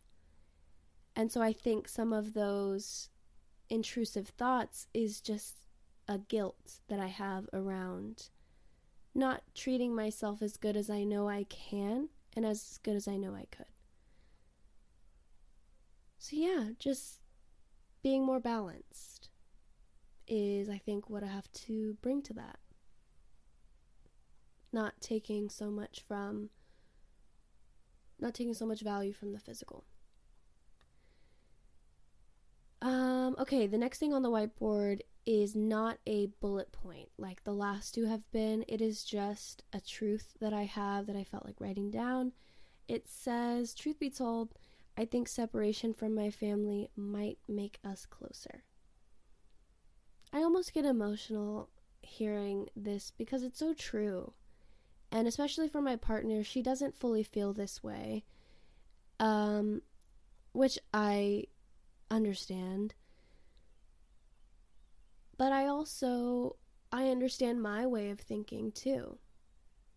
And 1.14 1.30
so 1.30 1.42
I 1.42 1.52
think 1.52 1.86
some 1.86 2.12
of 2.12 2.34
those 2.34 3.10
intrusive 3.68 4.28
thoughts 4.28 4.86
is 4.94 5.20
just 5.20 5.56
a 6.08 6.18
guilt 6.18 6.80
that 6.88 6.98
I 6.98 7.06
have 7.06 7.48
around 7.52 8.30
not 9.14 9.42
treating 9.54 9.94
myself 9.94 10.40
as 10.42 10.56
good 10.56 10.76
as 10.76 10.88
I 10.88 11.04
know 11.04 11.28
I 11.28 11.44
can 11.44 12.08
and 12.34 12.46
as 12.46 12.78
good 12.82 12.96
as 12.96 13.06
I 13.06 13.16
know 13.16 13.34
I 13.34 13.46
could. 13.50 13.66
So, 16.18 16.36
yeah, 16.36 16.70
just 16.78 17.19
being 18.02 18.24
more 18.24 18.40
balanced 18.40 19.30
is, 20.26 20.68
I 20.68 20.78
think, 20.78 21.10
what 21.10 21.24
I 21.24 21.28
have 21.28 21.50
to 21.52 21.96
bring 22.00 22.22
to 22.22 22.32
that. 22.34 22.58
Not 24.72 25.00
taking 25.00 25.48
so 25.48 25.70
much 25.70 26.04
from, 26.06 26.50
not 28.18 28.34
taking 28.34 28.54
so 28.54 28.66
much 28.66 28.82
value 28.82 29.12
from 29.12 29.32
the 29.32 29.40
physical. 29.40 29.84
Um, 32.82 33.36
okay, 33.38 33.66
the 33.66 33.76
next 33.76 33.98
thing 33.98 34.14
on 34.14 34.22
the 34.22 34.30
whiteboard 34.30 35.00
is 35.26 35.54
not 35.54 35.98
a 36.06 36.26
bullet 36.40 36.72
point 36.72 37.10
like 37.18 37.44
the 37.44 37.52
last 37.52 37.94
two 37.94 38.06
have 38.06 38.30
been. 38.32 38.64
It 38.68 38.80
is 38.80 39.04
just 39.04 39.62
a 39.72 39.80
truth 39.80 40.34
that 40.40 40.52
I 40.52 40.64
have 40.64 41.06
that 41.06 41.16
I 41.16 41.24
felt 41.24 41.44
like 41.44 41.60
writing 41.60 41.90
down. 41.90 42.32
It 42.88 43.06
says, 43.06 43.74
Truth 43.74 43.98
be 43.98 44.10
told, 44.10 44.54
I 45.00 45.06
think 45.06 45.28
separation 45.28 45.94
from 45.94 46.14
my 46.14 46.28
family 46.28 46.90
might 46.94 47.38
make 47.48 47.78
us 47.82 48.04
closer. 48.04 48.64
I 50.30 50.42
almost 50.42 50.74
get 50.74 50.84
emotional 50.84 51.70
hearing 52.02 52.68
this 52.76 53.10
because 53.16 53.42
it's 53.42 53.58
so 53.58 53.72
true. 53.72 54.34
And 55.10 55.26
especially 55.26 55.68
for 55.68 55.80
my 55.80 55.96
partner, 55.96 56.44
she 56.44 56.60
doesn't 56.60 56.98
fully 56.98 57.22
feel 57.22 57.54
this 57.54 57.82
way. 57.82 58.24
Um 59.18 59.80
which 60.52 60.78
I 60.92 61.44
understand. 62.10 62.92
But 65.38 65.50
I 65.50 65.64
also 65.64 66.56
I 66.92 67.08
understand 67.08 67.62
my 67.62 67.86
way 67.86 68.10
of 68.10 68.20
thinking 68.20 68.70
too. 68.70 69.16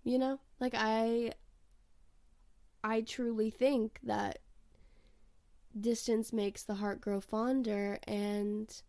You 0.06 0.18
know? 0.18 0.40
Like 0.62 0.76
I 0.78 1.34
I 2.86 3.02
truly 3.02 3.50
think 3.50 4.00
that 4.04 4.40
distance 5.80 6.32
makes 6.32 6.64
the 6.64 6.76
heart 6.76 7.02
grow 7.02 7.20
fonder 7.20 8.00
and 8.08 8.82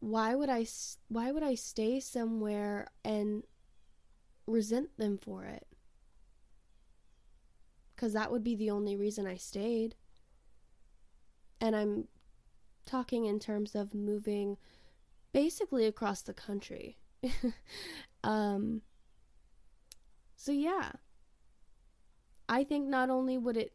why 0.00 0.34
would 0.34 0.50
I 0.50 0.66
why 1.08 1.32
would 1.32 1.42
I 1.42 1.54
stay 1.54 2.00
somewhere 2.00 2.88
and 3.04 3.44
resent 4.46 4.96
them 4.98 5.18
for 5.18 5.44
it? 5.44 5.66
Cuz 7.96 8.12
that 8.12 8.30
would 8.30 8.44
be 8.44 8.54
the 8.54 8.70
only 8.70 8.96
reason 8.96 9.26
I 9.26 9.36
stayed. 9.36 9.96
And 11.60 11.74
I'm 11.74 12.08
talking 12.84 13.24
in 13.24 13.38
terms 13.40 13.74
of 13.74 13.94
moving 13.94 14.58
basically 15.32 15.86
across 15.86 16.22
the 16.22 16.34
country. 16.34 16.98
um, 18.24 18.82
so 20.36 20.52
yeah, 20.52 20.92
I 22.48 22.64
think 22.64 22.86
not 22.86 23.10
only 23.10 23.36
would 23.38 23.56
it, 23.56 23.72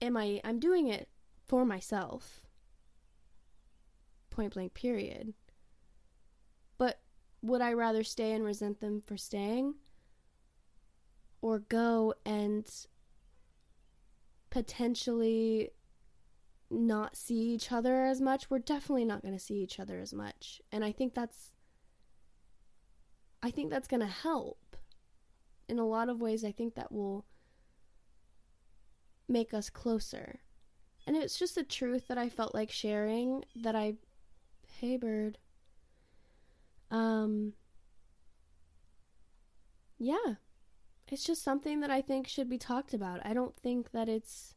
am 0.00 0.16
I, 0.16 0.40
I'm 0.44 0.58
doing 0.58 0.88
it 0.88 1.08
for 1.46 1.64
myself, 1.64 2.40
point 4.30 4.54
blank, 4.54 4.74
period. 4.74 5.34
But 6.76 7.00
would 7.42 7.60
I 7.60 7.72
rather 7.72 8.04
stay 8.04 8.32
and 8.32 8.44
resent 8.44 8.80
them 8.80 9.02
for 9.04 9.16
staying? 9.16 9.74
Or 11.40 11.60
go 11.60 12.14
and 12.26 12.68
potentially 14.50 15.70
not 16.70 17.16
see 17.16 17.54
each 17.54 17.72
other 17.72 18.04
as 18.04 18.20
much, 18.20 18.50
we're 18.50 18.58
definitely 18.58 19.04
not 19.04 19.22
going 19.22 19.34
to 19.34 19.40
see 19.40 19.56
each 19.56 19.80
other 19.80 19.98
as 20.00 20.12
much. 20.12 20.60
And 20.70 20.84
I 20.84 20.92
think 20.92 21.14
that's 21.14 21.52
I 23.42 23.50
think 23.50 23.70
that's 23.70 23.88
going 23.88 24.00
to 24.00 24.06
help. 24.06 24.76
In 25.68 25.78
a 25.78 25.86
lot 25.86 26.08
of 26.08 26.20
ways 26.20 26.44
I 26.44 26.52
think 26.52 26.74
that 26.74 26.90
will 26.90 27.24
make 29.28 29.52
us 29.52 29.70
closer. 29.70 30.40
And 31.06 31.16
it's 31.16 31.38
just 31.38 31.56
a 31.56 31.64
truth 31.64 32.08
that 32.08 32.18
I 32.18 32.28
felt 32.28 32.54
like 32.54 32.70
sharing 32.70 33.44
that 33.56 33.74
I 33.74 33.94
hey 34.80 34.96
bird. 34.96 35.38
Um 36.90 37.54
yeah. 39.98 40.34
It's 41.10 41.24
just 41.24 41.42
something 41.42 41.80
that 41.80 41.90
I 41.90 42.02
think 42.02 42.28
should 42.28 42.50
be 42.50 42.58
talked 42.58 42.92
about. 42.92 43.20
I 43.24 43.32
don't 43.32 43.56
think 43.56 43.92
that 43.92 44.08
it's 44.08 44.54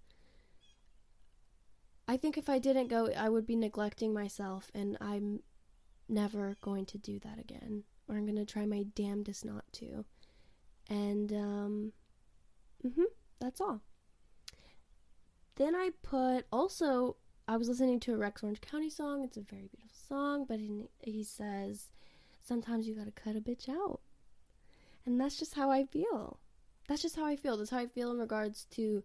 I 2.12 2.18
think 2.18 2.38
if 2.38 2.50
I 2.50 2.60
didn't 2.60 2.90
go, 2.90 3.08
I 3.18 3.30
would 3.30 3.48
be 3.48 3.56
neglecting 3.56 4.14
myself, 4.14 4.70
and 4.74 4.98
I'm 5.00 5.44
never 6.10 6.58
going 6.62 6.86
to 6.88 6.98
do 6.98 7.20
that 7.20 7.40
again. 7.40 7.84
Or 8.10 8.18
I'm 8.18 8.26
going 8.26 8.36
to 8.36 8.44
try 8.44 8.66
my 8.66 8.84
damnedest 8.96 9.46
not 9.46 9.64
to. 9.74 10.04
And, 10.90 11.32
um, 11.32 11.94
mm-hmm, 12.86 13.04
that's 13.40 13.62
all. 13.62 13.82
Then 15.56 15.76
I 15.76 15.92
put, 16.02 16.46
also, 16.52 17.18
I 17.48 17.58
was 17.58 17.68
listening 17.68 18.00
to 18.02 18.14
a 18.14 18.18
Rex 18.18 18.44
Orange 18.44 18.62
County 18.62 18.90
song. 18.90 19.24
It's 19.24 19.38
a 19.38 19.42
very 19.42 19.70
beautiful 19.72 20.00
song, 20.08 20.46
but 20.48 20.60
he, 20.60 20.88
he 21.00 21.24
says, 21.24 21.88
sometimes 22.42 22.88
you 22.88 22.96
gotta 22.96 23.12
cut 23.12 23.36
a 23.36 23.42
bitch 23.42 23.70
out. 23.70 24.00
And 25.06 25.20
that's 25.20 25.38
just 25.38 25.56
how 25.56 25.70
I 25.70 25.86
feel. 25.86 26.40
That's 26.88 27.02
just 27.02 27.16
how 27.16 27.26
I 27.26 27.36
feel. 27.36 27.58
That's 27.58 27.70
how 27.70 27.80
I 27.80 27.88
feel 27.88 28.12
in 28.12 28.20
regards 28.20 28.66
to 28.72 29.04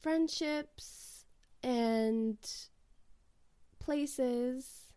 friendships, 0.00 1.14
and 1.64 2.36
places 3.80 4.92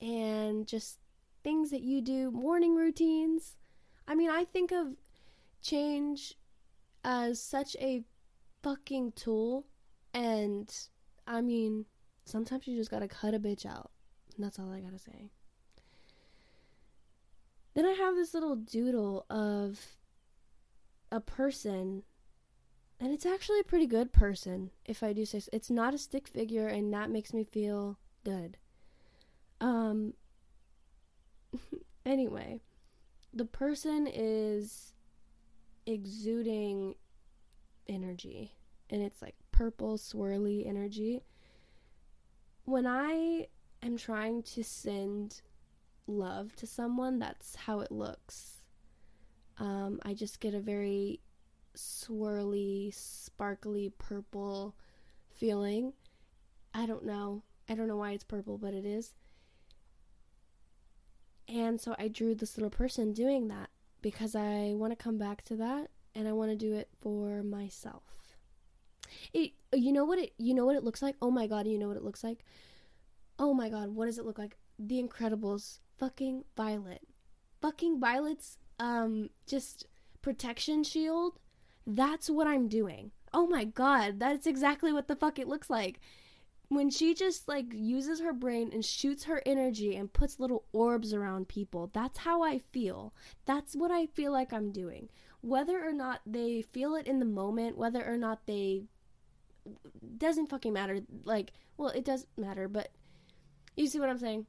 and 0.00 0.66
just 0.66 0.98
things 1.42 1.70
that 1.70 1.80
you 1.80 2.02
do, 2.02 2.30
morning 2.30 2.76
routines. 2.76 3.56
I 4.06 4.14
mean, 4.14 4.30
I 4.30 4.44
think 4.44 4.72
of 4.72 4.88
change 5.62 6.34
as 7.02 7.42
such 7.42 7.76
a 7.80 8.04
fucking 8.62 9.12
tool, 9.12 9.66
and 10.14 10.72
I 11.26 11.40
mean, 11.40 11.86
sometimes 12.24 12.66
you 12.66 12.76
just 12.76 12.90
gotta 12.90 13.08
cut 13.08 13.34
a 13.34 13.38
bitch 13.38 13.66
out. 13.66 13.90
And 14.36 14.44
that's 14.44 14.58
all 14.58 14.72
I 14.72 14.80
gotta 14.80 14.98
say. 14.98 15.30
Then 17.74 17.86
I 17.86 17.92
have 17.92 18.14
this 18.14 18.34
little 18.34 18.56
doodle 18.56 19.26
of 19.30 19.78
a 21.12 21.20
person 21.20 22.02
and 23.00 23.12
it's 23.12 23.24
actually 23.24 23.60
a 23.60 23.64
pretty 23.64 23.86
good 23.86 24.12
person, 24.12 24.70
if 24.84 25.02
I 25.02 25.14
do 25.14 25.24
say 25.24 25.40
so. 25.40 25.48
It's 25.54 25.70
not 25.70 25.94
a 25.94 25.98
stick 25.98 26.28
figure, 26.28 26.68
and 26.68 26.92
that 26.92 27.08
makes 27.08 27.32
me 27.32 27.44
feel 27.44 27.98
good. 28.24 28.58
Um. 29.58 30.12
anyway, 32.06 32.60
the 33.32 33.46
person 33.46 34.06
is 34.06 34.92
exuding 35.86 36.94
energy, 37.88 38.54
and 38.88 39.02
it's 39.02 39.22
like 39.22 39.34
purple, 39.52 39.98
swirly 39.98 40.66
energy. 40.66 41.22
When 42.64 42.86
I 42.86 43.48
am 43.82 43.96
trying 43.96 44.42
to 44.42 44.62
send 44.62 45.42
love 46.06 46.54
to 46.56 46.66
someone, 46.66 47.18
that's 47.18 47.56
how 47.56 47.80
it 47.80 47.90
looks. 47.92 48.58
Um, 49.58 50.00
I 50.04 50.14
just 50.14 50.40
get 50.40 50.54
a 50.54 50.60
very 50.60 51.20
swirly, 51.76 52.92
sparkly 52.94 53.92
purple 53.98 54.74
feeling. 55.28 55.92
I 56.74 56.86
don't 56.86 57.04
know. 57.04 57.42
I 57.68 57.74
don't 57.74 57.88
know 57.88 57.96
why 57.96 58.12
it's 58.12 58.24
purple, 58.24 58.58
but 58.58 58.74
it 58.74 58.84
is. 58.84 59.14
And 61.48 61.80
so 61.80 61.94
I 61.98 62.08
drew 62.08 62.34
this 62.34 62.56
little 62.56 62.70
person 62.70 63.12
doing 63.12 63.48
that 63.48 63.70
because 64.02 64.34
I 64.34 64.72
want 64.74 64.96
to 64.96 65.02
come 65.02 65.18
back 65.18 65.42
to 65.46 65.56
that 65.56 65.90
and 66.14 66.28
I 66.28 66.32
want 66.32 66.50
to 66.50 66.56
do 66.56 66.74
it 66.74 66.88
for 67.00 67.42
myself. 67.42 68.02
It, 69.32 69.52
you 69.72 69.92
know 69.92 70.04
what 70.04 70.18
it 70.18 70.32
you 70.38 70.54
know 70.54 70.64
what 70.64 70.76
it 70.76 70.84
looks 70.84 71.02
like? 71.02 71.16
Oh 71.20 71.30
my 71.30 71.46
god, 71.46 71.66
you 71.66 71.78
know 71.78 71.88
what 71.88 71.96
it 71.96 72.04
looks 72.04 72.22
like? 72.24 72.44
Oh 73.38 73.54
my 73.54 73.68
god, 73.68 73.88
what 73.94 74.06
does 74.06 74.18
it 74.18 74.24
look 74.24 74.38
like? 74.38 74.56
The 74.78 75.02
Incredibles 75.02 75.78
fucking 75.98 76.44
Violet. 76.56 77.02
Fucking 77.60 78.00
Violet's 78.00 78.58
um 78.78 79.30
just 79.46 79.86
protection 80.22 80.84
shield 80.84 81.38
that's 81.86 82.30
what 82.30 82.46
I'm 82.46 82.68
doing. 82.68 83.10
Oh 83.32 83.46
my 83.46 83.64
god, 83.64 84.18
that's 84.18 84.46
exactly 84.46 84.92
what 84.92 85.08
the 85.08 85.16
fuck 85.16 85.38
it 85.38 85.48
looks 85.48 85.70
like. 85.70 86.00
When 86.68 86.90
she 86.90 87.14
just 87.14 87.48
like 87.48 87.66
uses 87.72 88.20
her 88.20 88.32
brain 88.32 88.70
and 88.72 88.84
shoots 88.84 89.24
her 89.24 89.42
energy 89.44 89.96
and 89.96 90.12
puts 90.12 90.38
little 90.38 90.64
orbs 90.72 91.12
around 91.12 91.48
people, 91.48 91.90
that's 91.92 92.18
how 92.18 92.42
I 92.42 92.58
feel. 92.58 93.12
That's 93.44 93.74
what 93.74 93.90
I 93.90 94.06
feel 94.06 94.30
like 94.30 94.52
I'm 94.52 94.70
doing. 94.70 95.08
Whether 95.42 95.82
or 95.86 95.92
not 95.92 96.20
they 96.26 96.62
feel 96.62 96.94
it 96.94 97.06
in 97.06 97.18
the 97.18 97.24
moment, 97.24 97.78
whether 97.78 98.04
or 98.04 98.16
not 98.16 98.46
they 98.46 98.82
doesn't 100.18 100.48
fucking 100.48 100.72
matter. 100.72 101.00
Like, 101.24 101.52
well, 101.76 101.90
it 101.90 102.04
does 102.04 102.26
matter, 102.36 102.68
but 102.68 102.90
you 103.76 103.86
see 103.86 104.00
what 104.00 104.10
I'm 104.10 104.18
saying? 104.18 104.46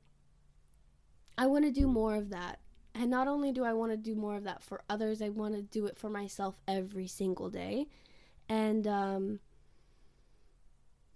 I 1.38 1.47
want 1.47 1.65
to 1.65 1.71
do 1.71 1.88
more 1.88 2.15
of 2.15 2.30
that. 2.30 2.60
And 2.93 3.10
not 3.10 3.27
only 3.27 3.54
do 3.54 3.63
I 3.63 3.73
want 3.73 3.91
to 3.91 3.97
do 3.97 4.15
more 4.15 4.36
of 4.36 4.43
that 4.43 4.63
for 4.63 4.84
others, 4.89 5.21
I 5.21 5.30
want 5.30 5.56
to 5.56 5.62
do 5.62 5.86
it 5.86 5.97
for 5.97 6.10
myself 6.10 6.60
every 6.67 7.08
single 7.08 7.49
day. 7.49 7.88
And 8.49 8.86
um, 8.86 9.39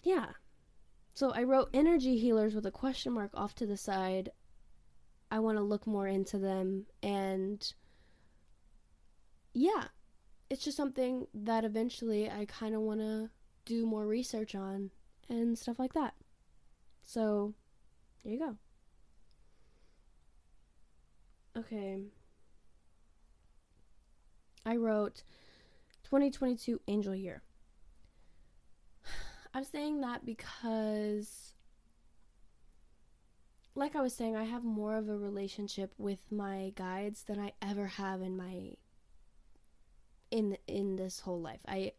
yeah. 0.02 0.28
So 1.14 1.32
I 1.32 1.44
wrote 1.44 1.70
energy 1.74 2.18
healers 2.18 2.56
with 2.56 2.66
a 2.66 2.72
question 2.72 3.12
mark 3.14 3.32
off 3.34 3.56
to 3.56 3.66
the 3.66 3.78
side. 3.78 4.30
I 5.30 5.40
want 5.40 5.58
to 5.58 5.64
look 5.64 5.86
more 5.86 6.08
into 6.08 6.38
them. 6.38 6.86
And 7.04 7.74
yeah, 9.56 9.86
it's 10.50 10.66
just 10.66 10.76
something 10.76 11.28
that 11.34 11.64
eventually 11.64 12.30
I 12.30 12.46
kind 12.46 12.76
of 12.76 12.82
want 12.82 13.00
to 13.00 13.30
do 13.64 13.86
more 13.86 14.06
research 14.06 14.54
on 14.54 14.92
and 15.30 15.58
stuff 15.58 15.80
like 15.80 15.94
that. 15.94 16.14
So 17.02 17.54
there 18.24 18.34
you 18.34 18.40
go. 18.40 18.58
Okay. 21.58 22.02
I 24.66 24.76
wrote 24.76 25.24
2022 26.04 26.82
Angel 26.90 27.16
Year. 27.16 27.42
I'm 29.54 29.64
saying 29.64 30.02
that 30.02 30.26
because 30.26 31.54
like 33.74 33.96
I 33.96 34.02
was 34.02 34.14
saying, 34.14 34.36
I 34.36 34.46
have 34.46 34.64
more 34.64 34.98
of 34.98 35.10
a 35.10 35.18
relationship 35.18 35.94
with 35.98 36.32
my 36.32 36.72
guides 36.76 37.24
than 37.24 37.40
I 37.40 37.54
ever 37.62 37.88
have 37.88 38.22
in 38.22 38.36
my 38.38 38.76
in 40.36 40.58
in 40.68 40.98
this 40.98 41.22
whole 41.22 41.40
life. 41.40 41.62
I 41.68 41.94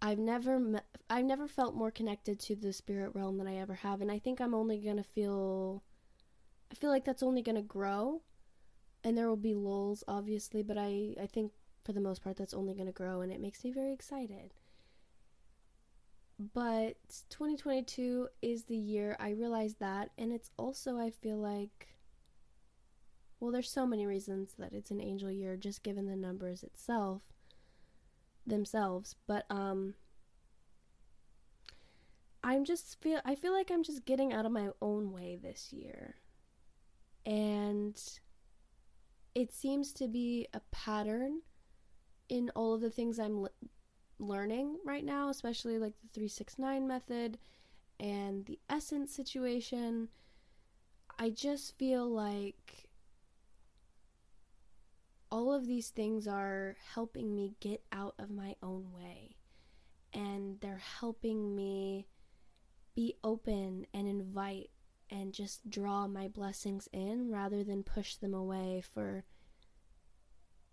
I've 0.00 0.18
never 0.18 0.80
I've 1.10 1.24
never 1.24 1.46
felt 1.46 1.74
more 1.74 1.90
connected 1.90 2.40
to 2.40 2.56
the 2.56 2.72
spirit 2.72 3.10
realm 3.14 3.36
than 3.36 3.46
I 3.46 3.56
ever 3.56 3.74
have 3.74 4.00
and 4.00 4.10
I 4.10 4.18
think 4.18 4.40
I'm 4.40 4.54
only 4.54 4.78
going 4.78 4.96
to 4.96 5.02
feel 5.02 5.82
I 6.72 6.74
feel 6.74 6.90
like 6.90 7.04
that's 7.04 7.22
only 7.22 7.42
going 7.42 7.56
to 7.56 7.62
grow 7.62 8.22
and 9.04 9.16
there 9.16 9.28
will 9.28 9.36
be 9.36 9.54
lulls 9.54 10.02
obviously 10.08 10.62
but 10.62 10.78
I 10.78 11.14
I 11.20 11.26
think 11.26 11.52
for 11.84 11.92
the 11.92 12.00
most 12.00 12.22
part 12.24 12.36
that's 12.36 12.54
only 12.54 12.74
going 12.74 12.86
to 12.86 12.92
grow 12.92 13.20
and 13.20 13.30
it 13.30 13.40
makes 13.40 13.62
me 13.62 13.70
very 13.70 13.92
excited. 13.92 14.54
But 16.38 16.96
2022 17.30 18.28
is 18.42 18.64
the 18.64 18.76
year 18.76 19.16
I 19.20 19.30
realized 19.30 19.80
that 19.80 20.10
and 20.16 20.32
it's 20.32 20.50
also 20.56 20.98
I 20.98 21.10
feel 21.10 21.36
like 21.36 21.88
well 23.40 23.52
there's 23.52 23.70
so 23.70 23.86
many 23.86 24.06
reasons 24.06 24.54
that 24.58 24.72
it's 24.72 24.90
an 24.90 25.00
angel 25.00 25.30
year 25.30 25.56
just 25.56 25.82
given 25.82 26.06
the 26.06 26.16
numbers 26.16 26.62
itself 26.62 27.22
themselves, 28.46 29.16
but 29.26 29.44
um 29.50 29.94
I'm 32.42 32.64
just 32.64 33.00
feel 33.00 33.20
I 33.24 33.34
feel 33.34 33.52
like 33.52 33.70
I'm 33.70 33.82
just 33.82 34.04
getting 34.04 34.32
out 34.32 34.46
of 34.46 34.52
my 34.52 34.68
own 34.80 35.12
way 35.12 35.36
this 35.40 35.72
year. 35.72 36.14
And 37.24 38.00
it 39.34 39.52
seems 39.52 39.92
to 39.94 40.06
be 40.06 40.46
a 40.54 40.60
pattern 40.70 41.40
in 42.28 42.50
all 42.54 42.72
of 42.72 42.80
the 42.80 42.90
things 42.90 43.18
I'm 43.18 43.42
le- 43.42 43.50
learning 44.20 44.78
right 44.84 45.04
now, 45.04 45.28
especially 45.28 45.78
like 45.78 45.94
the 46.00 46.08
369 46.14 46.86
method 46.86 47.38
and 47.98 48.46
the 48.46 48.60
essence 48.70 49.12
situation. 49.12 50.08
I 51.18 51.30
just 51.30 51.76
feel 51.78 52.08
like 52.08 52.85
all 55.30 55.52
of 55.52 55.66
these 55.66 55.88
things 55.88 56.26
are 56.28 56.76
helping 56.94 57.34
me 57.34 57.54
get 57.60 57.82
out 57.92 58.14
of 58.18 58.30
my 58.30 58.54
own 58.62 58.92
way. 58.92 59.36
And 60.12 60.60
they're 60.60 60.82
helping 61.00 61.54
me 61.54 62.06
be 62.94 63.16
open 63.22 63.86
and 63.92 64.08
invite 64.08 64.70
and 65.10 65.32
just 65.32 65.68
draw 65.68 66.06
my 66.06 66.28
blessings 66.28 66.88
in 66.92 67.30
rather 67.30 67.62
than 67.62 67.82
push 67.82 68.16
them 68.16 68.34
away 68.34 68.82
for 68.92 69.24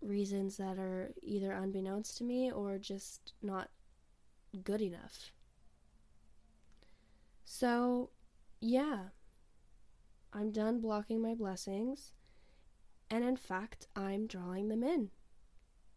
reasons 0.00 0.56
that 0.56 0.78
are 0.78 1.12
either 1.22 1.52
unbeknownst 1.52 2.16
to 2.18 2.24
me 2.24 2.50
or 2.50 2.78
just 2.78 3.32
not 3.42 3.70
good 4.62 4.80
enough. 4.80 5.32
So, 7.44 8.10
yeah, 8.60 9.08
I'm 10.32 10.50
done 10.50 10.80
blocking 10.80 11.22
my 11.22 11.34
blessings. 11.34 12.12
And 13.14 13.22
in 13.22 13.36
fact, 13.36 13.86
I'm 13.94 14.26
drawing 14.26 14.66
them 14.66 14.82
in. 14.82 15.10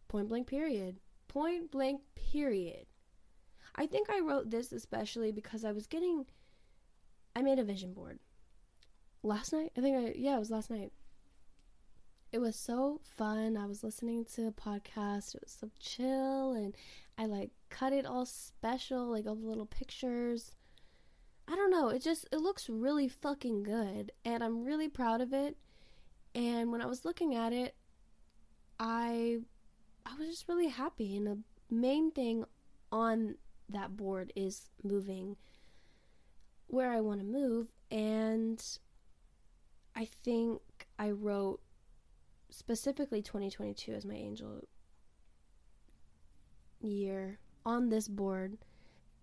Point 0.06 0.28
blank, 0.28 0.46
period. 0.46 1.00
Point 1.26 1.68
blank, 1.68 2.00
period. 2.14 2.86
I 3.74 3.86
think 3.86 4.08
I 4.08 4.20
wrote 4.20 4.50
this 4.50 4.70
especially 4.70 5.32
because 5.32 5.64
I 5.64 5.72
was 5.72 5.88
getting. 5.88 6.26
I 7.34 7.42
made 7.42 7.58
a 7.58 7.64
vision 7.64 7.92
board 7.92 8.20
last 9.24 9.52
night. 9.52 9.72
I 9.76 9.80
think 9.80 9.96
I. 9.96 10.12
Yeah, 10.14 10.36
it 10.36 10.38
was 10.38 10.52
last 10.52 10.70
night. 10.70 10.92
It 12.30 12.38
was 12.38 12.54
so 12.54 13.00
fun. 13.02 13.56
I 13.56 13.66
was 13.66 13.82
listening 13.82 14.24
to 14.36 14.46
a 14.46 14.52
podcast. 14.52 15.34
It 15.34 15.42
was 15.42 15.56
so 15.60 15.70
chill, 15.80 16.52
and 16.52 16.72
I 17.18 17.26
like 17.26 17.50
cut 17.68 17.92
it 17.92 18.06
all 18.06 18.26
special, 18.26 19.10
like 19.10 19.26
all 19.26 19.34
the 19.34 19.44
little 19.44 19.66
pictures. 19.66 20.54
I 21.48 21.56
don't 21.56 21.72
know. 21.72 21.88
It 21.88 22.00
just 22.00 22.28
it 22.30 22.38
looks 22.38 22.68
really 22.68 23.08
fucking 23.08 23.64
good, 23.64 24.12
and 24.24 24.44
I'm 24.44 24.62
really 24.62 24.88
proud 24.88 25.20
of 25.20 25.32
it. 25.32 25.56
And 26.34 26.70
when 26.70 26.80
I 26.80 26.86
was 26.86 27.04
looking 27.04 27.34
at 27.34 27.52
it, 27.52 27.74
I 28.78 29.38
I 30.06 30.14
was 30.18 30.28
just 30.28 30.48
really 30.48 30.68
happy. 30.68 31.16
And 31.16 31.26
the 31.26 31.38
main 31.70 32.10
thing 32.10 32.44
on 32.90 33.36
that 33.68 33.96
board 33.96 34.32
is 34.34 34.70
moving 34.82 35.36
where 36.68 36.90
I 36.90 37.00
want 37.00 37.20
to 37.20 37.26
move. 37.26 37.68
And 37.90 38.62
I 39.96 40.04
think 40.04 40.60
I 40.98 41.10
wrote 41.10 41.60
specifically 42.50 43.22
2022 43.22 43.92
as 43.92 44.04
my 44.04 44.14
angel 44.14 44.62
year 46.80 47.38
on 47.66 47.88
this 47.88 48.08
board 48.08 48.58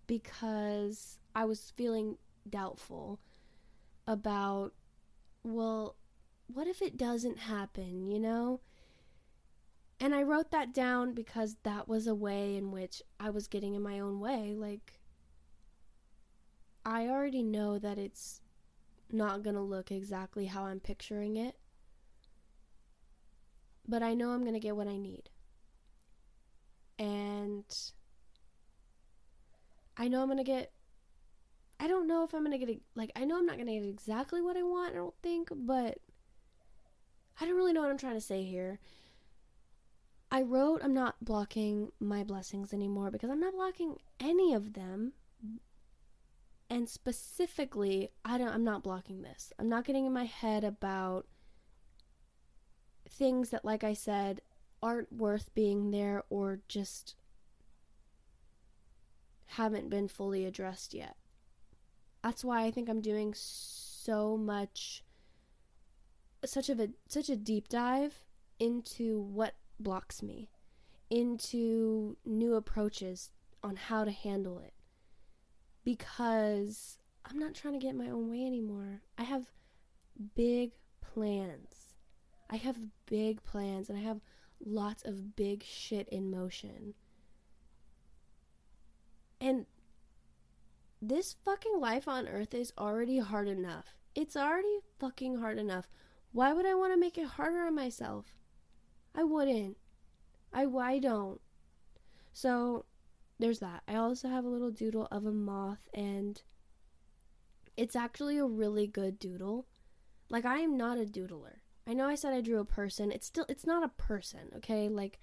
because 0.06 1.18
I 1.34 1.44
was 1.44 1.72
feeling 1.76 2.16
doubtful 2.48 3.18
about, 4.06 4.72
well, 5.42 5.96
what 6.46 6.66
if 6.66 6.82
it 6.82 6.96
doesn't 6.96 7.40
happen, 7.40 8.06
you 8.06 8.18
know? 8.18 8.60
And 9.98 10.14
I 10.14 10.22
wrote 10.22 10.50
that 10.50 10.74
down 10.74 11.14
because 11.14 11.56
that 11.62 11.88
was 11.88 12.06
a 12.06 12.14
way 12.14 12.56
in 12.56 12.70
which 12.70 13.02
I 13.18 13.30
was 13.30 13.48
getting 13.48 13.74
in 13.74 13.82
my 13.82 13.98
own 13.98 14.20
way. 14.20 14.54
Like, 14.54 15.00
I 16.84 17.08
already 17.08 17.42
know 17.42 17.78
that 17.78 17.98
it's 17.98 18.42
not 19.10 19.42
going 19.42 19.56
to 19.56 19.62
look 19.62 19.90
exactly 19.90 20.46
how 20.46 20.66
I'm 20.66 20.80
picturing 20.80 21.36
it. 21.36 21.56
But 23.88 24.02
I 24.02 24.14
know 24.14 24.30
I'm 24.30 24.42
going 24.42 24.54
to 24.54 24.60
get 24.60 24.76
what 24.76 24.88
I 24.88 24.96
need. 24.96 25.30
And 26.98 27.64
I 29.96 30.08
know 30.08 30.20
I'm 30.22 30.28
going 30.28 30.38
to 30.38 30.44
get. 30.44 30.72
I 31.78 31.88
don't 31.88 32.06
know 32.06 32.24
if 32.24 32.34
I'm 32.34 32.44
going 32.44 32.58
to 32.58 32.64
get. 32.64 32.80
Like, 32.94 33.12
I 33.16 33.24
know 33.24 33.38
I'm 33.38 33.46
not 33.46 33.56
going 33.56 33.68
to 33.68 33.80
get 33.80 33.88
exactly 33.88 34.42
what 34.42 34.56
I 34.56 34.62
want, 34.62 34.92
I 34.92 34.96
don't 34.96 35.14
think, 35.22 35.48
but 35.54 35.98
I 37.40 37.44
don't 37.44 37.56
really 37.56 37.72
know 37.72 37.82
what 37.82 37.90
I'm 37.90 37.98
trying 37.98 38.14
to 38.14 38.20
say 38.20 38.44
here. 38.44 38.78
I 40.30 40.42
wrote 40.42 40.80
I'm 40.82 40.94
not 40.94 41.24
blocking 41.24 41.92
my 42.00 42.24
blessings 42.24 42.72
anymore 42.72 43.10
because 43.10 43.30
I'm 43.30 43.40
not 43.40 43.54
blocking 43.54 43.96
any 44.18 44.52
of 44.54 44.72
them. 44.72 45.12
And 46.68 46.88
specifically, 46.88 48.10
I 48.24 48.38
don't 48.38 48.48
I'm 48.52 48.64
not 48.64 48.82
blocking 48.82 49.22
this. 49.22 49.52
I'm 49.58 49.68
not 49.68 49.84
getting 49.84 50.06
in 50.06 50.12
my 50.12 50.24
head 50.24 50.64
about 50.64 51.26
things 53.08 53.50
that 53.50 53.64
like 53.64 53.84
I 53.84 53.94
said 53.94 54.40
aren't 54.82 55.12
worth 55.12 55.54
being 55.54 55.90
there 55.90 56.24
or 56.28 56.60
just 56.68 57.14
haven't 59.50 59.88
been 59.88 60.08
fully 60.08 60.44
addressed 60.44 60.92
yet. 60.92 61.16
That's 62.22 62.44
why 62.44 62.64
I 62.64 62.70
think 62.70 62.88
I'm 62.88 63.00
doing 63.00 63.32
so 63.36 64.36
much 64.36 65.04
such 66.48 66.68
of 66.68 66.80
a 66.80 66.88
such 67.08 67.28
a 67.28 67.36
deep 67.36 67.68
dive 67.68 68.24
into 68.58 69.20
what 69.20 69.54
blocks 69.78 70.22
me, 70.22 70.48
into 71.10 72.16
new 72.24 72.54
approaches 72.54 73.30
on 73.62 73.76
how 73.76 74.04
to 74.04 74.10
handle 74.10 74.58
it. 74.58 74.72
Because 75.84 76.98
I'm 77.24 77.38
not 77.38 77.54
trying 77.54 77.74
to 77.74 77.80
get 77.80 77.90
in 77.90 77.98
my 77.98 78.10
own 78.10 78.30
way 78.30 78.44
anymore. 78.44 79.02
I 79.18 79.24
have 79.24 79.46
big 80.34 80.72
plans. 81.00 81.94
I 82.48 82.56
have 82.56 82.76
big 83.06 83.42
plans 83.42 83.88
and 83.88 83.98
I 83.98 84.02
have 84.02 84.20
lots 84.64 85.04
of 85.04 85.36
big 85.36 85.64
shit 85.64 86.08
in 86.08 86.30
motion. 86.30 86.94
And 89.40 89.66
this 91.02 91.36
fucking 91.44 91.78
life 91.78 92.08
on 92.08 92.26
earth 92.26 92.54
is 92.54 92.72
already 92.78 93.18
hard 93.18 93.48
enough. 93.48 93.96
It's 94.14 94.36
already 94.36 94.78
fucking 94.98 95.38
hard 95.38 95.58
enough 95.58 95.88
why 96.36 96.52
would 96.52 96.66
I 96.66 96.74
want 96.74 96.92
to 96.92 97.00
make 97.00 97.16
it 97.16 97.26
harder 97.26 97.60
on 97.60 97.74
myself? 97.74 98.26
I 99.14 99.24
wouldn't. 99.24 99.78
I 100.52 100.66
why 100.66 100.98
don't. 100.98 101.40
So 102.34 102.84
there's 103.38 103.60
that. 103.60 103.82
I 103.88 103.94
also 103.94 104.28
have 104.28 104.44
a 104.44 104.48
little 104.48 104.70
doodle 104.70 105.08
of 105.10 105.24
a 105.24 105.32
moth 105.32 105.88
and 105.94 106.42
it's 107.74 107.96
actually 107.96 108.36
a 108.36 108.44
really 108.44 108.86
good 108.86 109.18
doodle. 109.18 109.64
Like 110.28 110.44
I 110.44 110.58
am 110.58 110.76
not 110.76 110.98
a 110.98 111.06
doodler. 111.06 111.60
I 111.86 111.94
know 111.94 112.06
I 112.06 112.16
said 112.16 112.34
I 112.34 112.42
drew 112.42 112.60
a 112.60 112.66
person. 112.66 113.10
It's 113.10 113.26
still 113.26 113.46
it's 113.48 113.64
not 113.64 113.82
a 113.82 113.88
person, 113.88 114.50
okay? 114.56 114.90
Like 114.90 115.18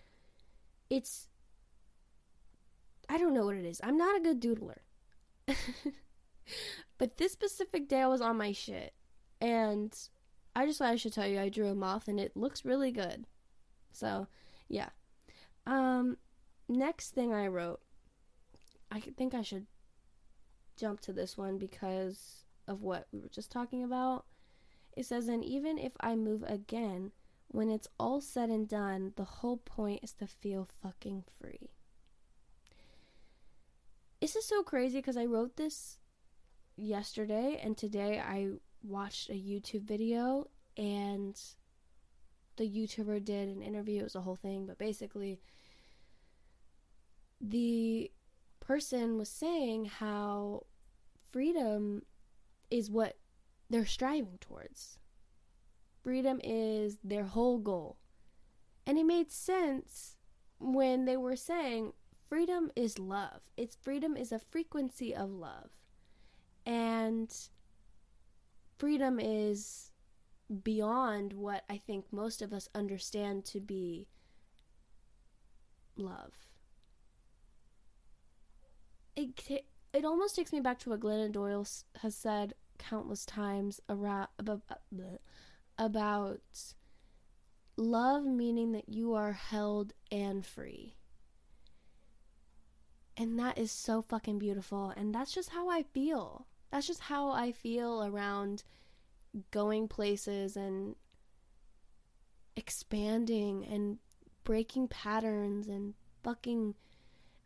it's 0.89 1.27
I 3.07 3.19
don't 3.19 3.35
know 3.35 3.45
what 3.45 3.57
it 3.57 3.65
is. 3.65 3.79
I'm 3.83 3.97
not 3.97 4.17
a 4.17 4.23
good 4.23 4.41
doodler. 4.41 4.77
but 6.97 7.17
this 7.17 7.33
specific 7.33 7.87
day 7.87 8.01
I 8.01 8.07
was 8.07 8.21
on 8.21 8.35
my 8.35 8.51
shit 8.51 8.95
and 9.39 9.95
I 10.55 10.65
just 10.65 10.79
thought 10.79 10.91
I 10.91 10.95
should 10.95 11.13
tell 11.13 11.27
you 11.27 11.39
I 11.39 11.49
drew 11.49 11.67
a 11.67 11.75
moth 11.75 12.07
and 12.07 12.19
it 12.19 12.37
looks 12.37 12.65
really 12.65 12.91
good. 12.91 13.25
So, 13.91 14.27
yeah. 14.67 14.89
Um, 15.65 16.17
next 16.67 17.11
thing 17.11 17.33
I 17.33 17.47
wrote, 17.47 17.81
I 18.91 18.99
think 18.99 19.33
I 19.33 19.41
should 19.41 19.65
jump 20.77 20.99
to 21.01 21.13
this 21.13 21.37
one 21.37 21.57
because 21.57 22.45
of 22.67 22.81
what 22.81 23.07
we 23.11 23.19
were 23.19 23.29
just 23.29 23.51
talking 23.51 23.83
about. 23.83 24.25
It 24.95 25.05
says, 25.05 25.27
and 25.27 25.43
even 25.43 25.77
if 25.77 25.93
I 25.99 26.15
move 26.15 26.43
again, 26.43 27.11
when 27.47 27.69
it's 27.69 27.87
all 27.99 28.21
said 28.21 28.49
and 28.49 28.67
done, 28.67 29.13
the 29.15 29.23
whole 29.23 29.57
point 29.57 30.01
is 30.03 30.13
to 30.13 30.27
feel 30.27 30.67
fucking 30.81 31.23
free. 31.39 31.69
This 34.21 34.35
is 34.35 34.45
so 34.45 34.63
crazy 34.63 34.99
because 34.99 35.17
I 35.17 35.25
wrote 35.25 35.57
this 35.57 35.97
yesterday 36.75 37.59
and 37.61 37.77
today 37.77 38.19
I 38.19 38.49
watched 38.83 39.29
a 39.29 39.33
YouTube 39.33 39.83
video 39.83 40.47
and 40.77 41.39
the 42.57 42.69
YouTuber 42.69 43.23
did 43.23 43.49
an 43.49 43.61
interview. 43.61 44.01
It 44.01 44.03
was 44.03 44.15
a 44.15 44.21
whole 44.21 44.35
thing, 44.35 44.65
but 44.65 44.77
basically, 44.77 45.39
the 47.41 48.11
person 48.59 49.17
was 49.17 49.29
saying 49.29 49.85
how 49.85 50.65
freedom 51.31 52.03
is 52.69 52.89
what 52.89 53.17
they're 53.69 53.85
striving 53.85 54.37
towards. 54.39 54.97
Freedom 56.03 56.39
is 56.43 56.97
their 57.03 57.25
whole 57.25 57.57
goal. 57.57 57.97
And 58.85 58.97
it 58.97 59.05
made 59.05 59.31
sense 59.31 60.17
when 60.59 61.05
they 61.05 61.17
were 61.17 61.35
saying 61.35 61.93
freedom 62.29 62.71
is 62.75 62.99
love. 62.99 63.41
It's 63.57 63.77
freedom 63.81 64.17
is 64.17 64.31
a 64.31 64.39
frequency 64.39 65.15
of 65.15 65.31
love. 65.31 65.71
And 66.65 67.33
freedom 68.77 69.19
is 69.19 69.91
beyond 70.63 71.33
what 71.33 71.63
I 71.69 71.77
think 71.77 72.05
most 72.11 72.41
of 72.41 72.53
us 72.53 72.69
understand 72.75 73.45
to 73.45 73.59
be 73.59 74.07
love. 75.95 76.33
It 79.15 79.63
it 79.93 80.05
almost 80.05 80.35
takes 80.35 80.51
me 80.51 80.59
back 80.59 80.79
to 80.79 80.89
what 80.89 80.99
Glennon 80.99 81.31
Doyle 81.31 81.67
has 82.01 82.15
said 82.15 82.55
countless 82.79 83.25
times 83.25 83.79
about, 83.87 84.29
uh, 84.47 84.55
about 85.77 86.41
love 87.77 88.23
meaning 88.25 88.71
that 88.71 88.89
you 88.89 89.13
are 89.13 89.33
held 89.33 89.93
and 90.11 90.45
free. 90.45 90.95
And 93.15 93.37
that 93.37 93.59
is 93.59 93.71
so 93.71 94.01
fucking 94.01 94.39
beautiful. 94.39 94.91
And 94.95 95.13
that's 95.13 95.33
just 95.33 95.49
how 95.49 95.69
I 95.69 95.83
feel. 95.83 96.47
That's 96.73 96.87
just 96.87 97.01
how 97.01 97.29
I 97.29 97.51
feel 97.51 98.03
around 98.03 98.63
going 99.51 99.87
places 99.87 100.55
and 100.57 100.95
expanding 102.55 103.63
and 103.63 103.99
breaking 104.43 104.87
patterns 104.87 105.67
and 105.67 105.93
fucking. 106.23 106.73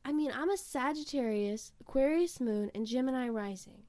I 0.05 0.13
mean, 0.13 0.31
I'm 0.33 0.49
a 0.49 0.55
Sagittarius, 0.55 1.73
Aquarius 1.81 2.39
moon, 2.39 2.71
and 2.73 2.87
Gemini 2.87 3.27
rising. 3.27 3.83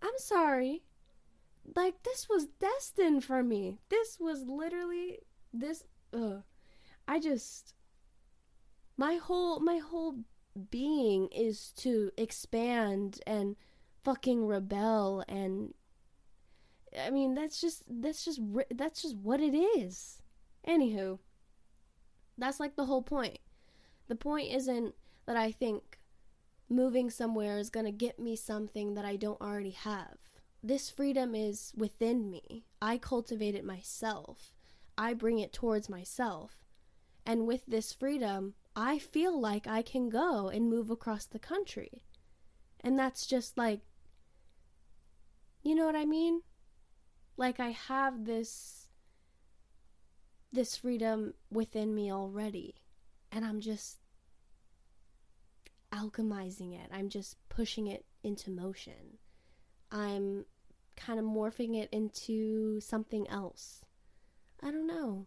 I'm 0.00 0.16
sorry. 0.16 0.84
Like, 1.76 2.02
this 2.02 2.30
was 2.30 2.46
destined 2.58 3.24
for 3.24 3.42
me. 3.42 3.78
This 3.90 4.18
was 4.18 4.42
literally. 4.44 5.18
This. 5.52 5.84
Ugh. 6.14 6.44
I 7.06 7.20
just. 7.20 7.74
My 8.96 9.16
whole. 9.16 9.60
My 9.60 9.76
whole 9.76 10.20
being 10.70 11.28
is 11.28 11.72
to 11.76 12.10
expand 12.16 13.20
and 13.26 13.54
fucking 14.04 14.46
rebel 14.46 15.24
and 15.28 15.74
I 16.98 17.10
mean, 17.10 17.34
that's 17.34 17.60
just 17.60 17.82
that's 17.88 18.24
just 18.24 18.40
that's 18.70 19.02
just 19.02 19.16
what 19.16 19.40
it 19.40 19.54
is. 19.54 20.22
Anywho, 20.66 21.18
that's 22.36 22.60
like 22.60 22.76
the 22.76 22.86
whole 22.86 23.02
point. 23.02 23.38
The 24.08 24.16
point 24.16 24.50
isn't 24.52 24.94
that 25.26 25.36
I 25.36 25.52
think 25.52 25.98
moving 26.68 27.10
somewhere 27.10 27.58
is 27.58 27.70
going 27.70 27.86
to 27.86 27.92
get 27.92 28.18
me 28.18 28.36
something 28.36 28.94
that 28.94 29.04
I 29.04 29.16
don't 29.16 29.40
already 29.40 29.70
have. 29.70 30.16
This 30.62 30.90
freedom 30.90 31.34
is 31.34 31.72
within 31.76 32.30
me. 32.30 32.64
I 32.82 32.98
cultivate 32.98 33.54
it 33.54 33.64
myself. 33.64 34.54
I 34.96 35.14
bring 35.14 35.38
it 35.38 35.52
towards 35.52 35.88
myself. 35.88 36.64
And 37.24 37.46
with 37.46 37.64
this 37.66 37.92
freedom, 37.92 38.54
I 38.74 38.98
feel 38.98 39.38
like 39.38 39.66
I 39.66 39.82
can 39.82 40.08
go 40.08 40.48
and 40.48 40.68
move 40.68 40.90
across 40.90 41.26
the 41.26 41.38
country. 41.38 42.02
And 42.82 42.98
that's 42.98 43.26
just 43.26 43.58
like, 43.58 43.80
you 45.62 45.74
know 45.74 45.86
what 45.86 45.96
I 45.96 46.04
mean? 46.04 46.42
like 47.38 47.60
I 47.60 47.70
have 47.70 48.26
this 48.26 48.88
this 50.52 50.76
freedom 50.76 51.34
within 51.50 51.94
me 51.94 52.12
already 52.12 52.74
and 53.30 53.44
I'm 53.44 53.60
just 53.60 53.98
alchemizing 55.92 56.74
it. 56.74 56.90
I'm 56.92 57.08
just 57.08 57.36
pushing 57.48 57.86
it 57.86 58.04
into 58.22 58.50
motion. 58.50 59.18
I'm 59.90 60.44
kind 60.96 61.18
of 61.18 61.24
morphing 61.24 61.76
it 61.80 61.88
into 61.92 62.80
something 62.80 63.28
else. 63.28 63.84
I 64.62 64.70
don't 64.70 64.86
know. 64.86 65.26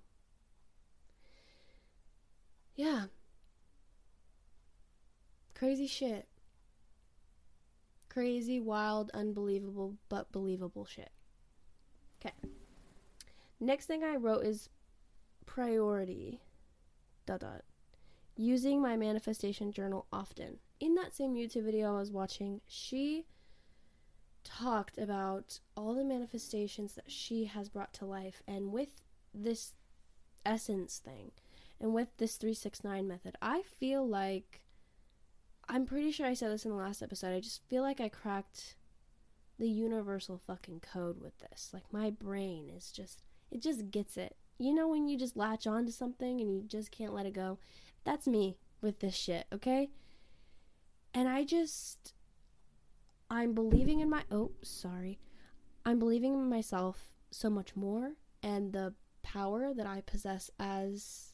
Yeah. 2.75 3.05
Crazy 5.53 5.87
shit. 5.87 6.27
Crazy, 8.11 8.59
wild, 8.59 9.09
unbelievable, 9.13 9.95
but 10.09 10.33
believable 10.33 10.83
shit. 10.83 11.11
Okay. 12.19 12.35
Next 13.57 13.85
thing 13.85 14.03
I 14.03 14.17
wrote 14.17 14.43
is 14.43 14.67
priority. 15.45 16.41
Dot 17.25 17.39
dot. 17.39 17.61
Using 18.35 18.81
my 18.81 18.97
manifestation 18.97 19.71
journal 19.71 20.07
often. 20.11 20.57
In 20.81 20.95
that 20.95 21.15
same 21.15 21.35
YouTube 21.35 21.63
video 21.63 21.95
I 21.95 21.99
was 21.99 22.11
watching, 22.11 22.59
she 22.67 23.27
talked 24.43 24.97
about 24.97 25.59
all 25.77 25.93
the 25.93 26.03
manifestations 26.03 26.95
that 26.95 27.09
she 27.09 27.45
has 27.45 27.69
brought 27.69 27.93
to 27.93 28.05
life 28.05 28.43
and 28.45 28.73
with 28.73 29.01
this 29.33 29.71
essence 30.45 30.97
thing 30.97 31.31
and 31.79 31.93
with 31.93 32.09
this 32.17 32.35
369 32.35 33.07
method, 33.07 33.37
I 33.41 33.61
feel 33.61 34.05
like 34.05 34.65
I'm 35.69 35.85
pretty 35.85 36.11
sure 36.11 36.25
I 36.25 36.33
said 36.33 36.51
this 36.51 36.65
in 36.65 36.71
the 36.71 36.77
last 36.77 37.01
episode. 37.01 37.33
I 37.33 37.39
just 37.39 37.61
feel 37.69 37.81
like 37.81 38.01
I 38.01 38.09
cracked 38.09 38.75
the 39.59 39.69
universal 39.69 40.37
fucking 40.37 40.81
code 40.81 41.21
with 41.21 41.37
this. 41.39 41.69
Like 41.73 41.83
my 41.91 42.09
brain 42.09 42.69
is 42.69 42.91
just 42.91 43.21
it 43.51 43.61
just 43.61 43.91
gets 43.91 44.17
it. 44.17 44.35
You 44.57 44.73
know 44.73 44.87
when 44.87 45.07
you 45.07 45.17
just 45.17 45.37
latch 45.37 45.67
on 45.67 45.85
to 45.85 45.91
something 45.91 46.41
and 46.41 46.53
you 46.53 46.63
just 46.63 46.91
can't 46.91 47.13
let 47.13 47.25
it 47.25 47.33
go? 47.33 47.59
That's 48.03 48.27
me 48.27 48.57
with 48.81 48.99
this 48.99 49.15
shit, 49.15 49.45
okay? 49.53 49.89
And 51.13 51.27
I 51.27 51.43
just 51.43 52.13
I'm 53.29 53.53
believing 53.53 53.99
in 53.99 54.09
my 54.09 54.23
oh, 54.31 54.51
sorry. 54.61 55.19
I'm 55.85 55.99
believing 55.99 56.33
in 56.33 56.49
myself 56.49 57.13
so 57.31 57.49
much 57.49 57.75
more 57.75 58.13
and 58.43 58.73
the 58.73 58.93
power 59.23 59.73
that 59.73 59.87
I 59.87 60.01
possess 60.01 60.49
as 60.59 61.33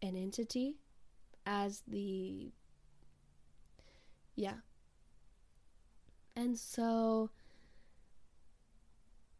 an 0.00 0.16
entity 0.16 0.78
as 1.46 1.82
the 1.86 2.52
yeah 4.34 4.54
and 6.36 6.58
so, 6.58 7.30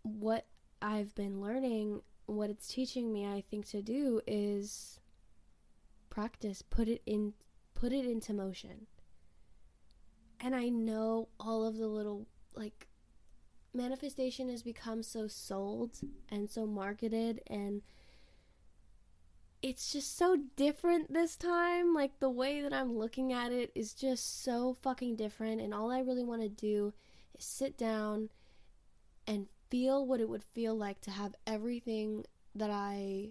what 0.02 0.46
I've 0.80 1.14
been 1.14 1.40
learning, 1.40 2.02
what 2.26 2.50
it's 2.50 2.68
teaching 2.68 3.12
me, 3.12 3.26
I 3.26 3.42
think 3.50 3.66
to 3.70 3.82
do 3.82 4.20
is 4.26 5.00
practice, 6.08 6.62
put 6.62 6.88
it 6.88 7.02
in, 7.04 7.32
put 7.74 7.92
it 7.92 8.04
into 8.04 8.32
motion. 8.32 8.86
And 10.38 10.54
I 10.54 10.68
know 10.68 11.28
all 11.40 11.64
of 11.64 11.78
the 11.78 11.88
little 11.88 12.26
like 12.54 12.86
manifestation 13.72 14.48
has 14.48 14.62
become 14.62 15.02
so 15.02 15.26
sold 15.26 15.98
and 16.28 16.48
so 16.48 16.64
marketed 16.64 17.40
and 17.48 17.82
it's 19.64 19.90
just 19.90 20.18
so 20.18 20.36
different 20.56 21.10
this 21.10 21.36
time. 21.36 21.94
Like 21.94 22.20
the 22.20 22.28
way 22.28 22.60
that 22.60 22.74
I'm 22.74 22.98
looking 22.98 23.32
at 23.32 23.50
it 23.50 23.72
is 23.74 23.94
just 23.94 24.44
so 24.44 24.76
fucking 24.82 25.16
different. 25.16 25.62
And 25.62 25.72
all 25.72 25.90
I 25.90 26.00
really 26.00 26.22
want 26.22 26.42
to 26.42 26.50
do 26.50 26.92
is 27.34 27.46
sit 27.46 27.78
down 27.78 28.28
and 29.26 29.46
feel 29.70 30.06
what 30.06 30.20
it 30.20 30.28
would 30.28 30.42
feel 30.42 30.76
like 30.76 31.00
to 31.00 31.10
have 31.10 31.34
everything 31.46 32.26
that 32.54 32.68
I 32.68 33.30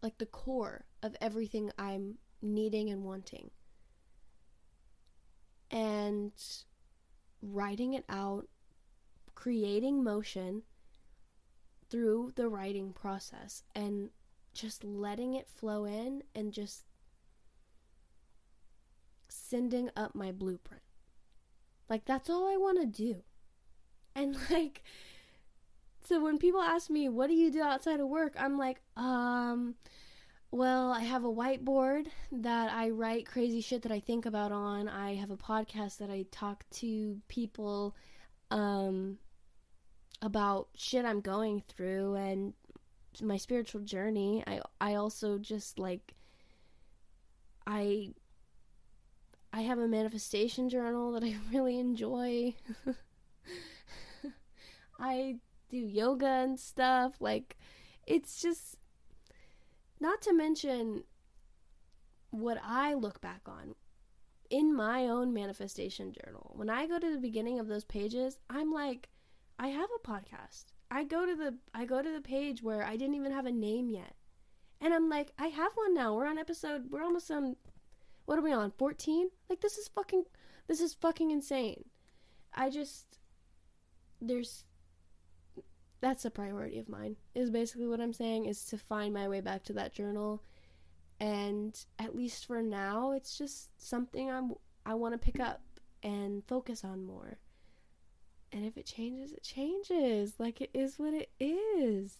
like 0.00 0.16
the 0.18 0.26
core 0.26 0.84
of 1.02 1.16
everything 1.20 1.72
I'm 1.76 2.18
needing 2.40 2.88
and 2.88 3.02
wanting. 3.02 3.50
And 5.72 6.30
writing 7.42 7.94
it 7.94 8.04
out, 8.08 8.46
creating 9.34 10.04
motion 10.04 10.62
through 11.90 12.30
the 12.36 12.48
writing 12.48 12.92
process 12.92 13.64
and 13.74 14.10
just 14.52 14.84
letting 14.84 15.34
it 15.34 15.48
flow 15.48 15.84
in 15.84 16.22
and 16.34 16.52
just 16.52 16.84
sending 19.28 19.90
up 19.96 20.14
my 20.14 20.32
blueprint. 20.32 20.82
Like, 21.88 22.04
that's 22.04 22.30
all 22.30 22.48
I 22.48 22.56
want 22.56 22.80
to 22.80 22.86
do. 22.86 23.22
And, 24.14 24.36
like, 24.50 24.82
so 26.04 26.22
when 26.22 26.38
people 26.38 26.60
ask 26.60 26.90
me, 26.90 27.08
what 27.08 27.28
do 27.28 27.34
you 27.34 27.50
do 27.50 27.62
outside 27.62 28.00
of 28.00 28.08
work? 28.08 28.34
I'm 28.38 28.58
like, 28.58 28.80
um, 28.96 29.74
well, 30.50 30.92
I 30.92 31.00
have 31.00 31.24
a 31.24 31.32
whiteboard 31.32 32.08
that 32.30 32.72
I 32.72 32.90
write 32.90 33.26
crazy 33.26 33.62
shit 33.62 33.82
that 33.82 33.92
I 33.92 34.00
think 34.00 34.26
about 34.26 34.52
on. 34.52 34.88
I 34.88 35.14
have 35.14 35.30
a 35.30 35.36
podcast 35.36 35.98
that 35.98 36.10
I 36.10 36.26
talk 36.30 36.64
to 36.72 37.20
people 37.28 37.96
um, 38.50 39.18
about 40.20 40.68
shit 40.76 41.06
I'm 41.06 41.22
going 41.22 41.62
through 41.68 42.16
and 42.16 42.52
my 43.20 43.36
spiritual 43.36 43.80
journey. 43.82 44.42
I 44.46 44.60
I 44.80 44.94
also 44.94 45.38
just 45.38 45.78
like 45.78 46.14
I 47.66 48.10
I 49.52 49.62
have 49.62 49.78
a 49.78 49.88
manifestation 49.88 50.68
journal 50.68 51.12
that 51.12 51.24
I 51.24 51.36
really 51.52 51.78
enjoy. 51.78 52.54
I 54.98 55.36
do 55.68 55.76
yoga 55.76 56.26
and 56.26 56.58
stuff. 56.58 57.20
Like 57.20 57.56
it's 58.06 58.40
just 58.40 58.76
not 60.00 60.22
to 60.22 60.32
mention 60.32 61.04
what 62.30 62.58
I 62.64 62.94
look 62.94 63.20
back 63.20 63.42
on 63.46 63.74
in 64.52 64.74
my 64.74 65.08
own 65.08 65.32
manifestation 65.32 66.12
journal, 66.12 66.52
when 66.54 66.68
I 66.68 66.86
go 66.86 66.98
to 66.98 67.10
the 67.10 67.18
beginning 67.18 67.58
of 67.58 67.68
those 67.68 67.84
pages, 67.84 68.38
I'm 68.50 68.70
like, 68.70 69.08
I 69.58 69.68
have 69.68 69.88
a 69.96 70.06
podcast. 70.06 70.66
I 70.92 71.04
go 71.04 71.24
to 71.24 71.34
the 71.34 71.54
I 71.74 71.86
go 71.86 72.02
to 72.02 72.12
the 72.12 72.20
page 72.20 72.62
where 72.62 72.84
I 72.84 72.96
didn't 72.96 73.14
even 73.14 73.32
have 73.32 73.46
a 73.46 73.50
name 73.50 73.88
yet. 73.88 74.14
And 74.78 74.92
I'm 74.92 75.08
like, 75.08 75.32
I 75.38 75.46
have 75.46 75.72
one 75.74 75.94
now. 75.94 76.14
We're 76.14 76.26
on 76.26 76.36
episode 76.36 76.90
we're 76.90 77.02
almost 77.02 77.30
on 77.30 77.56
what 78.26 78.38
are 78.38 78.42
we 78.42 78.52
on? 78.52 78.72
14? 78.78 79.30
Like 79.48 79.62
this 79.62 79.78
is 79.78 79.88
fucking 79.88 80.24
this 80.68 80.80
is 80.82 80.92
fucking 80.92 81.30
insane. 81.30 81.84
I 82.54 82.68
just 82.68 83.18
there's 84.20 84.64
that's 86.02 86.26
a 86.26 86.30
priority 86.30 86.78
of 86.78 86.90
mine. 86.90 87.16
Is 87.34 87.50
basically 87.50 87.86
what 87.86 88.00
I'm 88.00 88.12
saying 88.12 88.44
is 88.44 88.62
to 88.66 88.76
find 88.76 89.14
my 89.14 89.28
way 89.28 89.40
back 89.40 89.64
to 89.64 89.72
that 89.72 89.94
journal 89.94 90.42
and 91.18 91.86
at 91.98 92.14
least 92.14 92.44
for 92.44 92.60
now 92.60 93.12
it's 93.12 93.38
just 93.38 93.70
something 93.82 94.30
I'm 94.30 94.52
I 94.84 94.92
want 94.92 95.14
to 95.14 95.18
pick 95.18 95.40
up 95.40 95.62
and 96.02 96.44
focus 96.46 96.84
on 96.84 97.02
more. 97.02 97.38
And 98.52 98.66
if 98.66 98.76
it 98.76 98.86
changes, 98.86 99.32
it 99.32 99.42
changes. 99.42 100.34
Like 100.38 100.60
it 100.60 100.70
is 100.74 100.98
what 100.98 101.14
it 101.14 101.30
is. 101.40 102.18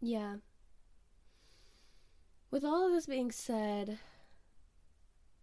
Yeah. 0.00 0.36
With 2.50 2.64
all 2.64 2.84
of 2.86 2.92
this 2.92 3.06
being 3.06 3.30
said, 3.30 3.98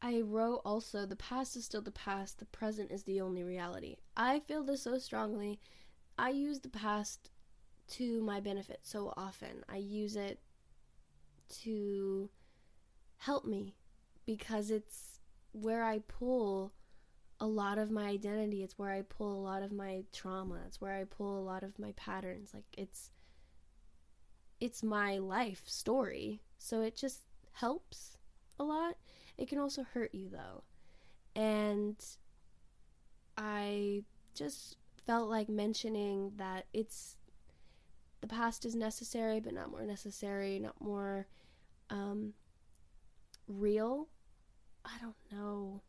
I 0.02 0.22
wrote 0.22 0.62
also 0.66 1.06
the 1.06 1.16
past 1.16 1.56
is 1.56 1.66
still 1.66 1.82
the 1.82 1.92
past, 1.92 2.40
the 2.40 2.46
present 2.46 2.92
is 2.92 3.04
the 3.04 3.22
only 3.22 3.44
reality. 3.44 3.96
I 4.16 4.40
feel 4.40 4.64
this 4.64 4.84
so 4.84 4.98
strongly. 4.98 5.60
I 6.18 6.30
use 6.30 6.60
the 6.60 6.70
past 6.70 7.32
to 7.92 8.22
my 8.22 8.40
benefit 8.40 8.80
so 8.84 9.14
often. 9.18 9.64
I 9.68 9.78
use 9.78 10.16
it 10.16 10.40
to 11.62 12.30
help 13.18 13.46
me 13.46 13.76
because 14.26 14.70
it's 14.70 15.20
where 15.52 15.84
I 15.84 16.00
pull 16.00 16.74
a 17.40 17.48
lot 17.48 17.78
of 17.78 17.90
my 17.90 18.08
identity. 18.08 18.64
It's 18.64 18.78
where 18.78 18.92
I 18.92 19.02
pull 19.02 19.34
a 19.34 19.42
lot 19.44 19.64
of 19.64 19.72
my 19.72 20.04
trauma. 20.12 20.60
It's 20.68 20.82
where 20.82 20.96
I 20.96 21.06
pull 21.06 21.40
a 21.40 21.42
lot 21.44 21.64
of 21.64 21.80
my 21.80 21.94
patterns. 21.94 22.52
Like 22.54 22.66
it's 22.78 23.12
it's 24.60 24.84
my 24.84 25.18
life 25.18 25.64
story. 25.66 26.42
So 26.58 26.82
it 26.82 26.96
just 26.96 27.22
helps 27.54 28.18
a 28.60 28.64
lot. 28.64 28.96
It 29.38 29.48
can 29.48 29.58
also 29.58 29.84
hurt 29.84 30.14
you 30.14 30.30
though. 30.30 30.64
And 31.36 31.96
I 33.38 34.04
just 34.36 34.76
felt 35.06 35.30
like 35.30 35.48
mentioning 35.48 36.34
that 36.36 36.66
it's 36.74 37.16
the 38.22 38.28
past 38.28 38.66
is 38.66 38.76
necessary, 38.76 39.40
but 39.40 39.54
not 39.54 39.72
more 39.72 39.86
necessary, 39.86 40.60
not 40.60 40.80
more 40.82 41.28
um, 41.90 42.34
real. 43.48 44.10
I 44.84 44.98
don't 45.02 45.16
know. 45.32 45.82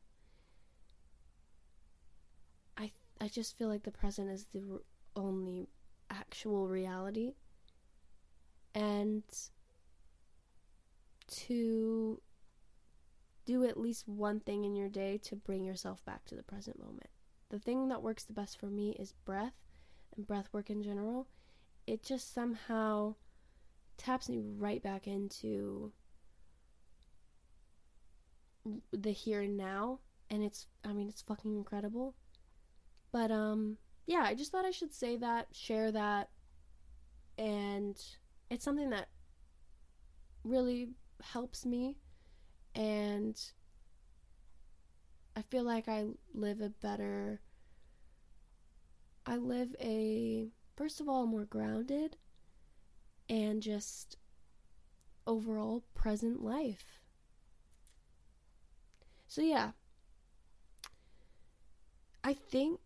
I 3.20 3.28
just 3.28 3.56
feel 3.56 3.68
like 3.68 3.82
the 3.82 3.90
present 3.90 4.30
is 4.30 4.46
the 4.46 4.80
only 5.14 5.68
actual 6.10 6.68
reality, 6.68 7.34
and 8.74 9.22
to 11.28 12.20
do 13.44 13.64
at 13.64 13.78
least 13.78 14.08
one 14.08 14.40
thing 14.40 14.64
in 14.64 14.74
your 14.74 14.88
day 14.88 15.18
to 15.18 15.36
bring 15.36 15.64
yourself 15.64 16.04
back 16.04 16.24
to 16.26 16.34
the 16.34 16.42
present 16.42 16.78
moment. 16.78 17.08
The 17.50 17.58
thing 17.58 17.88
that 17.88 18.02
works 18.02 18.24
the 18.24 18.32
best 18.32 18.58
for 18.58 18.66
me 18.66 18.96
is 18.98 19.12
breath 19.24 19.54
and 20.16 20.26
breath 20.26 20.48
work 20.52 20.70
in 20.70 20.82
general. 20.82 21.26
It 21.86 22.04
just 22.04 22.32
somehow 22.32 23.16
taps 23.96 24.28
me 24.28 24.40
right 24.40 24.82
back 24.82 25.06
into 25.06 25.92
the 28.92 29.10
here 29.10 29.40
and 29.40 29.56
now 29.56 29.98
and 30.30 30.44
it's 30.44 30.66
I 30.84 30.92
mean 30.92 31.08
it's 31.08 31.22
fucking 31.22 31.56
incredible. 31.56 32.14
But 33.12 33.30
um 33.30 33.76
yeah, 34.06 34.22
I 34.24 34.34
just 34.34 34.50
thought 34.50 34.64
I 34.64 34.70
should 34.70 34.92
say 34.92 35.16
that, 35.18 35.48
share 35.52 35.92
that 35.92 36.30
and 37.38 38.00
it's 38.50 38.64
something 38.64 38.90
that 38.90 39.08
really 40.44 40.90
helps 41.22 41.64
me 41.64 41.96
and 42.74 43.40
I 45.36 45.42
feel 45.42 45.64
like 45.64 45.88
I 45.88 46.06
live 46.34 46.60
a 46.60 46.70
better 46.70 47.40
I 49.26 49.36
live 49.36 49.76
a 49.80 50.48
first 50.76 51.00
of 51.00 51.08
all 51.08 51.26
more 51.26 51.44
grounded 51.44 52.16
and 53.28 53.62
just 53.62 54.16
overall 55.26 55.84
present 55.94 56.42
life. 56.42 57.00
So, 59.28 59.42
yeah. 59.42 59.70
I 62.22 62.34
think. 62.34 62.80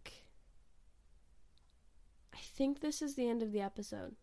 I 2.33 2.39
think 2.39 2.81
this 2.81 3.03
is 3.03 3.15
the 3.15 3.29
end 3.29 3.43
of 3.43 3.53
the 3.53 3.61
episode. 3.61 4.17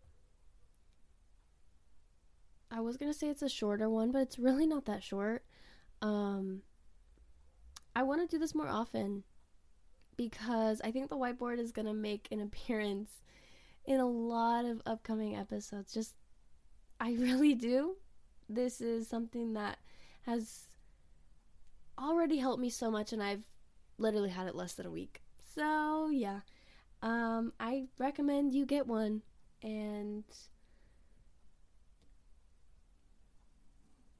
I 2.70 2.80
was 2.80 2.96
gonna 2.96 3.12
say 3.12 3.28
it's 3.28 3.42
a 3.42 3.48
shorter 3.48 3.88
one, 3.90 4.12
but 4.12 4.22
it's 4.22 4.38
really 4.38 4.66
not 4.66 4.86
that 4.86 5.02
short. 5.02 5.44
Um, 6.00 6.62
I 7.94 8.02
want 8.02 8.22
to 8.22 8.26
do 8.26 8.38
this 8.40 8.54
more 8.54 8.68
often 8.68 9.24
because 10.16 10.80
I 10.82 10.90
think 10.90 11.10
the 11.10 11.16
whiteboard 11.16 11.58
is 11.58 11.72
gonna 11.72 11.94
make 11.94 12.28
an 12.30 12.40
appearance 12.42 13.22
in 13.84 14.00
a 14.00 14.08
lot 14.08 14.64
of 14.64 14.80
upcoming 14.86 15.36
episodes. 15.36 15.92
Just, 15.92 16.14
I 16.98 17.12
really 17.18 17.54
do. 17.54 17.96
This 18.48 18.80
is 18.80 19.06
something 19.08 19.52
that 19.54 19.78
has 20.22 20.68
already 21.98 22.38
helped 22.38 22.60
me 22.60 22.70
so 22.70 22.90
much, 22.90 23.12
and 23.12 23.22
I've 23.22 23.44
literally 24.02 24.30
had 24.30 24.46
it 24.46 24.54
less 24.54 24.74
than 24.74 24.86
a 24.86 24.90
week. 24.90 25.22
So, 25.54 26.08
yeah. 26.10 26.40
Um, 27.00 27.52
I 27.58 27.84
recommend 27.98 28.52
you 28.52 28.66
get 28.66 28.86
one. 28.86 29.22
And 29.62 30.24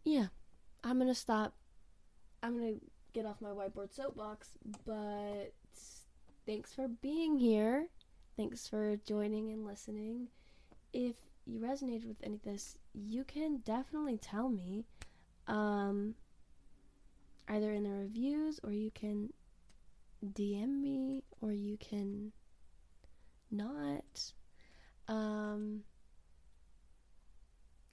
yeah, 0.04 0.26
I'm 0.84 0.98
gonna 0.98 1.14
stop. 1.14 1.54
I'm 2.42 2.58
gonna 2.58 2.76
get 3.12 3.26
off 3.26 3.40
my 3.40 3.50
whiteboard 3.50 3.94
soapbox, 3.94 4.50
but 4.86 5.52
thanks 6.46 6.72
for 6.72 6.88
being 6.88 7.38
here. 7.38 7.88
Thanks 8.36 8.68
for 8.68 8.96
joining 9.06 9.50
and 9.50 9.66
listening. 9.66 10.28
If 10.92 11.16
you 11.46 11.58
resonated 11.58 12.06
with 12.06 12.22
any 12.22 12.36
of 12.36 12.42
this, 12.42 12.78
you 12.94 13.24
can 13.24 13.58
definitely 13.58 14.16
tell 14.16 14.48
me. 14.48 14.84
Um, 15.48 16.14
either 17.48 17.72
in 17.72 17.82
the 17.82 17.90
reviews 17.90 18.60
or 18.62 18.72
you 18.72 18.90
can 18.94 19.32
DM 20.24 20.80
me 20.80 21.24
or 21.40 21.52
you 21.52 21.76
can 21.76 22.32
not. 23.50 24.32
Um, 25.08 25.82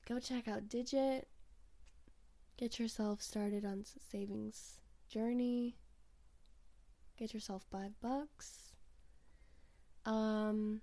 go 0.07 0.19
check 0.19 0.47
out 0.47 0.69
Digit. 0.69 1.27
Get 2.57 2.79
yourself 2.79 3.21
started 3.21 3.65
on 3.65 3.85
savings 4.11 4.79
journey. 5.09 5.77
Get 7.17 7.33
yourself 7.33 7.65
five 7.71 7.91
bucks. 8.01 8.73
Um, 10.05 10.81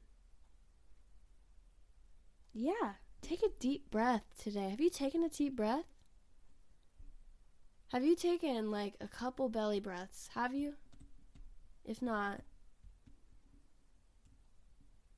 yeah, 2.53 2.95
take 3.23 3.43
a 3.43 3.51
deep 3.59 3.91
breath 3.91 4.25
today. 4.43 4.71
Have 4.71 4.81
you 4.81 4.91
taken 4.91 5.23
a 5.23 5.29
deep 5.29 5.57
breath? 5.57 5.85
Have 7.93 8.05
you 8.05 8.17
taken 8.17 8.71
like 8.71 8.95
a 9.01 9.09
couple 9.09 9.49
belly 9.49 9.81
breaths? 9.81 10.29
Have 10.35 10.55
you? 10.55 10.75
If 11.87 12.03
not, 12.03 12.41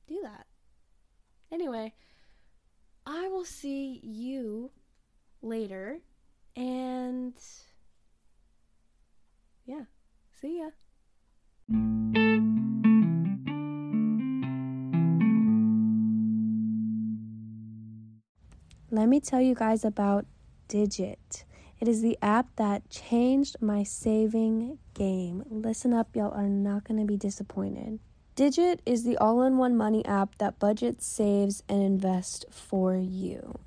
do 0.07 0.19
that. 0.21 0.45
Anyway, 1.51 1.93
I 3.07 3.27
will 3.27 3.43
see 3.43 3.99
you 4.03 4.69
later 5.41 5.97
and 6.55 7.33
yeah, 9.65 9.85
see 10.39 10.59
ya. 10.59 10.69
Let 18.91 19.07
me 19.07 19.19
tell 19.19 19.41
you 19.41 19.55
guys 19.55 19.85
about 19.85 20.25
Digit. 20.67 21.45
It 21.79 21.87
is 21.87 22.01
the 22.01 22.17
app 22.21 22.55
that 22.57 22.89
changed 22.89 23.55
my 23.61 23.83
saving 23.83 24.79
game. 24.93 25.43
Listen 25.49 25.93
up, 25.93 26.13
y'all 26.13 26.33
are 26.33 26.49
not 26.49 26.83
going 26.83 26.99
to 26.99 27.05
be 27.05 27.15
disappointed. 27.15 27.99
Digit 28.35 28.81
is 28.85 29.03
the 29.03 29.17
all 29.17 29.43
in 29.43 29.57
one 29.57 29.77
money 29.77 30.05
app 30.05 30.37
that 30.39 30.59
budgets, 30.59 31.05
saves, 31.05 31.63
and 31.69 31.81
invests 31.81 32.45
for 32.49 32.95
you. 32.95 33.59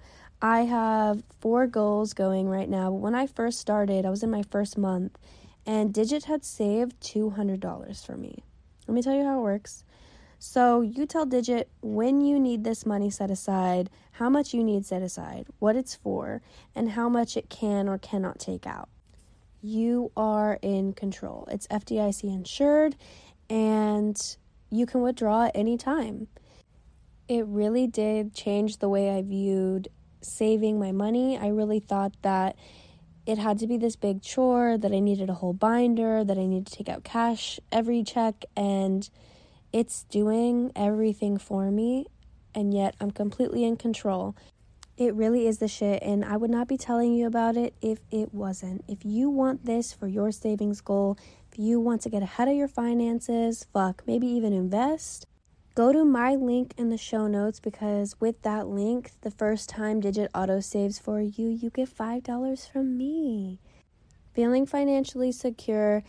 I 0.42 0.62
have 0.62 1.22
four 1.40 1.66
goals 1.66 2.12
going 2.14 2.48
right 2.48 2.68
now. 2.68 2.90
But 2.90 2.96
when 2.96 3.14
I 3.14 3.26
first 3.26 3.60
started, 3.60 4.04
I 4.04 4.10
was 4.10 4.22
in 4.22 4.30
my 4.30 4.42
first 4.42 4.76
month, 4.76 5.16
and 5.64 5.94
Digit 5.94 6.24
had 6.24 6.44
saved 6.44 7.00
$200 7.00 8.04
for 8.04 8.16
me. 8.16 8.42
Let 8.86 8.94
me 8.94 9.02
tell 9.02 9.14
you 9.14 9.24
how 9.24 9.38
it 9.38 9.42
works. 9.42 9.84
So 10.44 10.80
you 10.80 11.06
tell 11.06 11.24
Digit 11.24 11.70
when 11.82 12.20
you 12.20 12.40
need 12.40 12.64
this 12.64 12.84
money 12.84 13.10
set 13.10 13.30
aside, 13.30 13.88
how 14.10 14.28
much 14.28 14.52
you 14.52 14.64
need 14.64 14.84
set 14.84 15.00
aside, 15.00 15.46
what 15.60 15.76
it's 15.76 15.94
for, 15.94 16.42
and 16.74 16.90
how 16.90 17.08
much 17.08 17.36
it 17.36 17.48
can 17.48 17.88
or 17.88 17.96
cannot 17.96 18.40
take 18.40 18.66
out. 18.66 18.88
you 19.62 20.10
are 20.16 20.58
in 20.60 20.92
control. 20.92 21.48
It's 21.50 21.66
FDIC 21.68 22.24
insured 22.24 22.96
and 23.48 24.36
you 24.70 24.86
can 24.86 25.02
withdraw 25.02 25.46
at 25.46 25.52
any 25.54 25.78
time. 25.78 26.26
It 27.28 27.46
really 27.46 27.86
did 27.86 28.34
change 28.34 28.78
the 28.78 28.88
way 28.88 29.16
I 29.16 29.22
viewed 29.22 29.88
saving 30.20 30.78
my 30.78 30.92
money. 30.92 31.38
I 31.38 31.48
really 31.48 31.78
thought 31.78 32.12
that 32.22 32.56
it 33.24 33.38
had 33.38 33.60
to 33.60 33.68
be 33.68 33.76
this 33.76 33.94
big 33.94 34.20
chore, 34.20 34.76
that 34.76 34.90
I 34.92 34.98
needed 34.98 35.30
a 35.30 35.34
whole 35.34 35.52
binder, 35.52 36.24
that 36.24 36.36
I 36.36 36.44
needed 36.44 36.66
to 36.66 36.76
take 36.76 36.88
out 36.88 37.04
cash 37.04 37.60
every 37.70 38.02
check, 38.02 38.44
and 38.56 39.08
it's 39.72 40.04
doing 40.04 40.70
everything 40.76 41.38
for 41.38 41.70
me, 41.70 42.06
and 42.54 42.74
yet 42.74 42.94
I'm 43.00 43.10
completely 43.10 43.64
in 43.64 43.76
control. 43.76 44.36
It 44.98 45.14
really 45.14 45.46
is 45.46 45.58
the 45.58 45.68
shit, 45.68 46.02
and 46.02 46.24
I 46.24 46.36
would 46.36 46.50
not 46.50 46.68
be 46.68 46.76
telling 46.76 47.14
you 47.14 47.26
about 47.26 47.56
it 47.56 47.74
if 47.80 48.00
it 48.10 48.34
wasn't. 48.34 48.84
If 48.86 49.04
you 49.04 49.30
want 49.30 49.64
this 49.64 49.92
for 49.92 50.06
your 50.06 50.30
savings 50.30 50.82
goal, 50.82 51.16
if 51.50 51.58
you 51.58 51.80
want 51.80 52.02
to 52.02 52.10
get 52.10 52.22
ahead 52.22 52.48
of 52.48 52.54
your 52.54 52.68
finances, 52.68 53.66
fuck, 53.72 54.02
maybe 54.06 54.26
even 54.26 54.52
invest, 54.52 55.26
go 55.74 55.92
to 55.92 56.04
my 56.04 56.34
link 56.34 56.74
in 56.76 56.90
the 56.90 56.98
show 56.98 57.26
notes 57.26 57.58
because 57.58 58.20
with 58.20 58.42
that 58.42 58.68
link, 58.68 59.12
the 59.22 59.30
first 59.30 59.70
time 59.70 60.00
Digit 60.00 60.30
auto 60.34 60.60
saves 60.60 60.98
for 60.98 61.22
you, 61.22 61.48
you 61.48 61.70
get 61.70 61.88
$5 61.88 62.70
from 62.70 62.98
me. 62.98 63.58
Feeling 64.34 64.66
financially 64.66 65.32
secure 65.32 66.02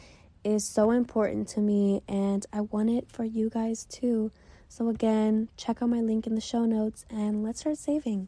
is 0.44 0.66
so 0.66 0.92
important 0.92 1.48
to 1.50 1.60
me, 1.60 2.02
and 2.08 2.46
I 2.52 2.62
want 2.62 2.90
it 2.90 3.10
for 3.12 3.24
you 3.24 3.50
guys 3.50 3.86
too. 3.86 4.32
So, 4.68 4.90
again, 4.90 5.50
check 5.58 5.82
out 5.82 5.90
my 5.90 6.02
link 6.02 6.26
in 6.26 6.36
the 6.36 6.42
show 6.42 6.66
notes 6.66 7.06
and 7.10 7.44
let's 7.44 7.60
start 7.60 7.78
saving. 7.78 8.28